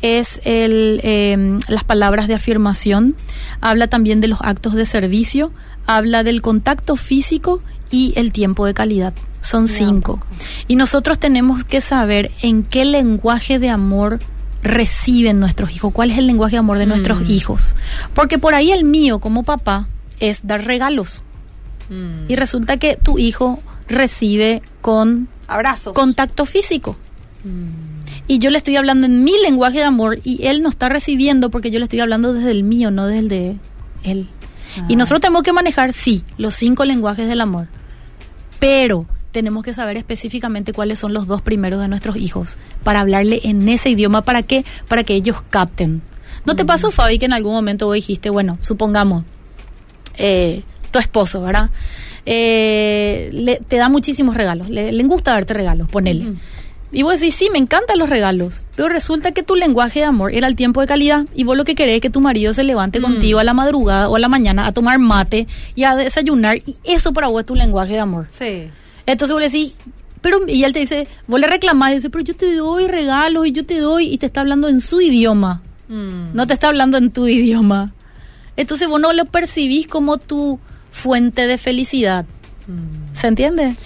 es 0.00 0.40
el, 0.44 1.00
eh, 1.04 1.58
las 1.68 1.84
palabras 1.84 2.26
de 2.28 2.34
afirmación, 2.34 3.14
habla 3.60 3.86
también 3.88 4.20
de 4.20 4.28
los 4.28 4.40
actos 4.42 4.74
de 4.74 4.84
servicio, 4.86 5.52
habla 5.86 6.22
del 6.22 6.42
contacto 6.42 6.96
físico 6.96 7.60
y 7.90 8.12
el 8.16 8.32
tiempo 8.32 8.66
de 8.66 8.74
calidad. 8.74 9.12
Son 9.40 9.66
cinco. 9.68 10.24
Y 10.68 10.76
nosotros 10.76 11.18
tenemos 11.18 11.64
que 11.64 11.80
saber 11.80 12.30
en 12.42 12.62
qué 12.62 12.84
lenguaje 12.84 13.58
de 13.58 13.68
amor 13.70 14.20
reciben 14.62 15.40
nuestros 15.40 15.72
hijos, 15.74 15.92
cuál 15.92 16.12
es 16.12 16.18
el 16.18 16.26
lenguaje 16.28 16.52
de 16.52 16.58
amor 16.58 16.78
de 16.78 16.86
nuestros 16.86 17.22
Mm. 17.22 17.30
hijos. 17.30 17.74
Porque 18.14 18.38
por 18.38 18.54
ahí 18.54 18.70
el 18.70 18.84
mío 18.84 19.18
como 19.18 19.42
papá 19.42 19.88
es 20.20 20.40
dar 20.44 20.64
regalos. 20.64 21.22
Mm. 21.90 22.30
Y 22.30 22.36
resulta 22.36 22.76
que 22.76 22.96
tu 22.96 23.18
hijo 23.18 23.58
recibe 23.88 24.62
con 24.80 25.26
Abrazos. 25.48 25.92
contacto 25.94 26.46
físico. 26.46 26.96
Mm. 27.44 27.92
Y 28.28 28.38
yo 28.38 28.50
le 28.50 28.58
estoy 28.58 28.76
hablando 28.76 29.06
en 29.06 29.24
mi 29.24 29.32
lenguaje 29.42 29.78
de 29.78 29.84
amor 29.84 30.20
y 30.22 30.46
él 30.46 30.62
no 30.62 30.68
está 30.68 30.88
recibiendo 30.88 31.50
porque 31.50 31.72
yo 31.72 31.80
le 31.80 31.84
estoy 31.86 31.98
hablando 31.98 32.32
desde 32.32 32.52
el 32.52 32.62
mío, 32.62 32.92
no 32.92 33.06
desde 33.06 33.18
el 33.18 33.28
de 33.28 33.56
él. 34.04 34.28
Y 34.88 34.94
Ah. 34.94 34.96
nosotros 34.96 35.20
tenemos 35.20 35.42
que 35.42 35.52
manejar, 35.52 35.92
sí, 35.92 36.24
los 36.38 36.54
cinco 36.54 36.84
lenguajes 36.84 37.28
del 37.28 37.40
amor. 37.40 37.66
Pero 38.58 39.06
tenemos 39.32 39.64
que 39.64 39.74
saber 39.74 39.96
específicamente 39.96 40.72
cuáles 40.72 40.98
son 40.98 41.12
los 41.14 41.26
dos 41.26 41.42
primeros 41.42 41.80
de 41.80 41.88
nuestros 41.88 42.16
hijos 42.16 42.56
para 42.84 43.00
hablarle 43.00 43.40
en 43.44 43.68
ese 43.68 43.90
idioma. 43.90 44.22
¿Para 44.22 44.42
qué? 44.42 44.64
Para 44.88 45.04
que 45.04 45.14
ellos 45.14 45.42
capten. 45.50 46.02
¿No 46.44 46.54
te 46.56 46.64
pasó, 46.64 46.90
Fabi, 46.90 47.18
que 47.18 47.26
en 47.26 47.32
algún 47.32 47.52
momento 47.54 47.86
vos 47.86 47.94
dijiste, 47.94 48.28
bueno, 48.30 48.58
supongamos, 48.60 49.24
eh, 50.18 50.62
tu 50.90 50.98
esposo, 50.98 51.42
¿verdad? 51.42 51.70
Eh, 52.26 53.30
le- 53.32 53.60
te 53.66 53.76
da 53.76 53.88
muchísimos 53.88 54.36
regalos, 54.36 54.68
le, 54.68 54.92
le 54.92 55.02
gusta 55.04 55.32
darte 55.32 55.54
regalos, 55.54 55.88
ponele. 55.88 56.24
Y 56.94 57.02
vos 57.04 57.18
decís, 57.18 57.34
sí, 57.34 57.48
me 57.50 57.58
encantan 57.58 57.98
los 57.98 58.10
regalos, 58.10 58.62
pero 58.76 58.88
resulta 58.90 59.32
que 59.32 59.42
tu 59.42 59.56
lenguaje 59.56 60.00
de 60.00 60.04
amor 60.04 60.32
era 60.34 60.46
el 60.46 60.56
tiempo 60.56 60.82
de 60.82 60.86
calidad 60.86 61.24
y 61.34 61.44
vos 61.44 61.56
lo 61.56 61.64
que 61.64 61.74
querés 61.74 61.94
es 61.96 62.00
que 62.02 62.10
tu 62.10 62.20
marido 62.20 62.52
se 62.52 62.64
levante 62.64 62.98
Mm. 63.00 63.02
contigo 63.02 63.38
a 63.38 63.44
la 63.44 63.54
madrugada 63.54 64.08
o 64.10 64.16
a 64.16 64.18
la 64.18 64.28
mañana 64.28 64.66
a 64.66 64.72
tomar 64.72 64.98
mate 64.98 65.46
y 65.74 65.84
a 65.84 65.96
desayunar 65.96 66.58
y 66.58 66.76
eso 66.84 67.12
para 67.14 67.28
vos 67.28 67.40
es 67.40 67.46
tu 67.46 67.54
lenguaje 67.54 67.94
de 67.94 68.00
amor. 68.00 68.28
Sí. 68.38 68.68
Entonces 69.06 69.32
vos 69.32 69.40
le 69.40 69.48
decís, 69.48 69.74
pero, 70.20 70.46
y 70.46 70.64
él 70.64 70.72
te 70.74 70.80
dice, 70.80 71.08
vos 71.26 71.40
le 71.40 71.46
reclamás 71.46 71.92
y 71.92 71.94
dice, 71.94 72.10
pero 72.10 72.22
yo 72.24 72.36
te 72.36 72.54
doy 72.54 72.86
regalos 72.88 73.46
y 73.46 73.52
yo 73.52 73.64
te 73.64 73.78
doy 73.80 74.04
y 74.12 74.18
te 74.18 74.26
está 74.26 74.42
hablando 74.42 74.68
en 74.68 74.80
su 74.82 75.00
idioma, 75.00 75.62
Mm. 75.88 76.34
no 76.34 76.46
te 76.46 76.52
está 76.54 76.68
hablando 76.68 76.98
en 76.98 77.10
tu 77.10 77.26
idioma. 77.26 77.92
Entonces 78.56 78.86
vos 78.86 79.00
no 79.00 79.12
lo 79.14 79.24
percibís 79.24 79.86
como 79.86 80.18
tu 80.18 80.60
fuente 80.90 81.46
de 81.46 81.56
felicidad. 81.56 82.26
Mm. 82.66 83.14
¿Se 83.16 83.26
entiende? 83.28 83.76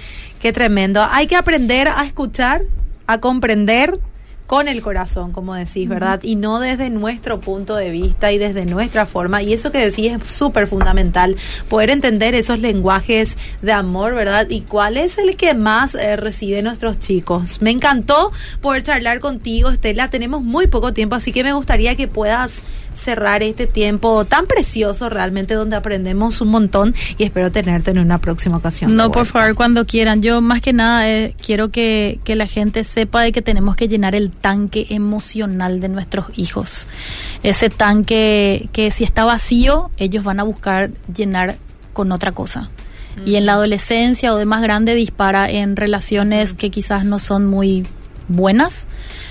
Qué 0.40 0.52
tremendo. 0.52 1.06
Hay 1.08 1.26
que 1.28 1.36
aprender 1.36 1.88
a 1.88 2.04
escuchar, 2.04 2.62
a 3.06 3.20
comprender 3.20 4.00
con 4.46 4.68
el 4.68 4.80
corazón, 4.80 5.32
como 5.32 5.54
decís, 5.54 5.88
¿verdad? 5.88 6.20
Y 6.22 6.36
no 6.36 6.60
desde 6.60 6.88
nuestro 6.90 7.40
punto 7.40 7.74
de 7.74 7.90
vista 7.90 8.30
y 8.32 8.38
desde 8.38 8.64
nuestra 8.64 9.06
forma. 9.06 9.42
Y 9.42 9.52
eso 9.52 9.72
que 9.72 9.78
decís 9.78 10.12
es 10.12 10.28
súper 10.28 10.68
fundamental, 10.68 11.36
poder 11.68 11.90
entender 11.90 12.34
esos 12.34 12.60
lenguajes 12.60 13.36
de 13.62 13.72
amor, 13.72 14.14
¿verdad? 14.14 14.48
Y 14.48 14.60
cuál 14.60 14.96
es 14.96 15.18
el 15.18 15.36
que 15.36 15.54
más 15.54 15.94
eh, 15.94 16.16
reciben 16.16 16.64
nuestros 16.64 16.98
chicos. 16.98 17.60
Me 17.60 17.70
encantó 17.70 18.30
poder 18.60 18.82
charlar 18.82 19.20
contigo, 19.20 19.70
Estela. 19.70 20.10
Tenemos 20.10 20.42
muy 20.42 20.68
poco 20.68 20.92
tiempo, 20.92 21.16
así 21.16 21.32
que 21.32 21.42
me 21.42 21.52
gustaría 21.52 21.96
que 21.96 22.06
puedas 22.06 22.62
cerrar 22.96 23.42
este 23.42 23.66
tiempo 23.66 24.24
tan 24.24 24.46
precioso 24.46 25.08
realmente 25.08 25.54
donde 25.54 25.76
aprendemos 25.76 26.40
un 26.40 26.48
montón 26.48 26.94
y 27.18 27.24
espero 27.24 27.52
tenerte 27.52 27.90
en 27.90 27.98
una 27.98 28.18
próxima 28.18 28.56
ocasión. 28.56 28.96
No, 28.96 29.10
por 29.12 29.26
favor, 29.26 29.54
cuando 29.54 29.84
quieran. 29.84 30.22
Yo 30.22 30.40
más 30.40 30.60
que 30.60 30.72
nada 30.72 31.08
eh, 31.08 31.34
quiero 31.40 31.70
que, 31.70 32.18
que 32.24 32.36
la 32.36 32.46
gente 32.46 32.84
sepa 32.84 33.22
de 33.22 33.32
que 33.32 33.42
tenemos 33.42 33.76
que 33.76 33.88
llenar 33.88 34.14
el 34.14 34.30
tanque 34.30 34.86
emocional 34.90 35.80
de 35.80 35.88
nuestros 35.88 36.26
hijos. 36.36 36.86
Ese 37.42 37.70
tanque 37.70 38.68
que 38.72 38.90
si 38.90 39.04
está 39.04 39.24
vacío, 39.24 39.90
ellos 39.96 40.24
van 40.24 40.40
a 40.40 40.42
buscar 40.42 40.90
llenar 41.14 41.56
con 41.92 42.12
otra 42.12 42.32
cosa. 42.32 42.70
Y 43.24 43.36
en 43.36 43.46
la 43.46 43.54
adolescencia 43.54 44.34
o 44.34 44.36
de 44.36 44.44
más 44.44 44.60
grande 44.60 44.94
dispara 44.94 45.48
en 45.48 45.74
relaciones 45.74 46.52
que 46.52 46.70
quizás 46.70 47.06
no 47.06 47.18
son 47.18 47.46
muy 47.46 47.86
buenas, 48.28 48.88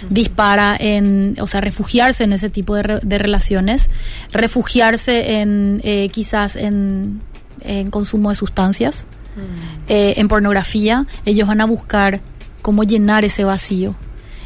dispara 0.09 0.75
en, 0.79 1.35
o 1.39 1.47
sea, 1.47 1.61
refugiarse 1.61 2.23
en 2.23 2.33
ese 2.33 2.49
tipo 2.49 2.75
de, 2.75 2.83
re- 2.83 2.99
de 3.01 3.17
relaciones, 3.17 3.89
refugiarse 4.31 5.39
en 5.41 5.81
eh, 5.83 6.09
quizás 6.11 6.55
en, 6.55 7.21
en 7.61 7.89
consumo 7.91 8.29
de 8.29 8.35
sustancias, 8.35 9.05
eh, 9.89 10.13
en 10.17 10.27
pornografía, 10.27 11.05
ellos 11.25 11.47
van 11.47 11.59
a 11.61 11.65
buscar 11.65 12.21
cómo 12.61 12.83
llenar 12.83 13.25
ese 13.25 13.43
vacío. 13.43 13.95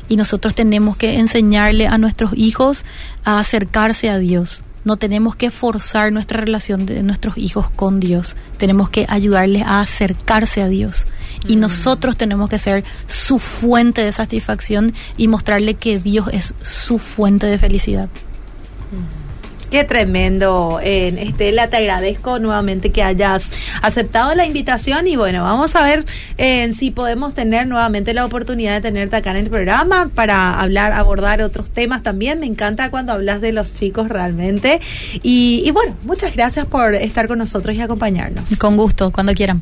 Y 0.07 0.15
nosotros 0.15 0.55
tenemos 0.55 0.97
que 0.97 1.19
enseñarle 1.19 1.85
a 1.85 1.99
nuestros 1.99 2.31
hijos 2.35 2.85
a 3.23 3.39
acercarse 3.39 4.09
a 4.09 4.17
Dios. 4.17 4.63
No 4.83 4.97
tenemos 4.97 5.35
que 5.35 5.51
forzar 5.51 6.12
nuestra 6.12 6.39
relación 6.39 6.88
de 6.88 7.03
nuestros 7.03 7.38
hijos 7.38 7.69
con 7.69 7.99
Dios. 7.99 8.35
Tenemos 8.57 8.89
que 8.89 9.05
ayudarles 9.07 9.62
a 9.63 9.81
acercarse 9.81 10.63
a 10.63 10.67
Dios. 10.67 11.05
Y 11.47 11.56
nosotros 11.56 12.17
tenemos 12.17 12.49
que 12.49 12.60
ser 12.60 12.84
su 13.08 13.39
fuente 13.39 14.04
de 14.04 14.12
satisfacción 14.12 14.93
y 15.17 15.28
mostrarle 15.28 15.75
que 15.75 15.99
Dios 15.99 16.28
es 16.32 16.54
su 16.62 16.99
fuente 16.99 17.47
de 17.47 17.58
felicidad. 17.58 18.10
Qué 19.71 19.84
tremendo, 19.84 20.80
eh, 20.82 21.13
Estela, 21.19 21.67
te 21.67 21.78
agradezco 21.78 22.39
nuevamente 22.39 22.91
que 22.91 23.04
hayas 23.04 23.49
aceptado 23.84 24.34
la 24.34 24.47
invitación 24.47 25.08
y 25.08 25.15
bueno, 25.15 25.43
vamos 25.43 25.75
a 25.75 25.84
ver 25.84 26.06
eh, 26.39 26.73
si 26.73 26.89
podemos 26.89 27.36
tener 27.36 27.67
nuevamente 27.67 28.15
la 28.15 28.25
oportunidad 28.25 28.73
de 28.73 28.82
tenerte 28.82 29.17
acá 29.17 29.30
en 29.30 29.38
el 29.38 29.49
programa 29.52 30.10
para 30.15 30.60
hablar, 30.60 30.93
abordar 30.93 31.43
otros 31.43 31.69
temas 31.69 32.02
también. 32.02 32.39
Me 32.39 32.47
encanta 32.47 32.89
cuando 32.89 33.13
hablas 33.13 33.41
de 33.41 33.52
los 33.52 33.75
chicos 33.75 34.10
realmente. 34.10 34.82
Y, 35.21 35.62
y 35.63 35.69
bueno, 35.69 35.95
muchas 36.04 36.36
gracias 36.36 36.65
por 36.65 36.95
estar 36.95 37.28
con 37.28 37.38
nosotros 37.38 37.75
y 37.75 37.82
acompañarnos. 37.82 38.45
Con 38.58 38.75
gusto, 38.75 39.12
cuando 39.12 39.36
quieran. 39.36 39.62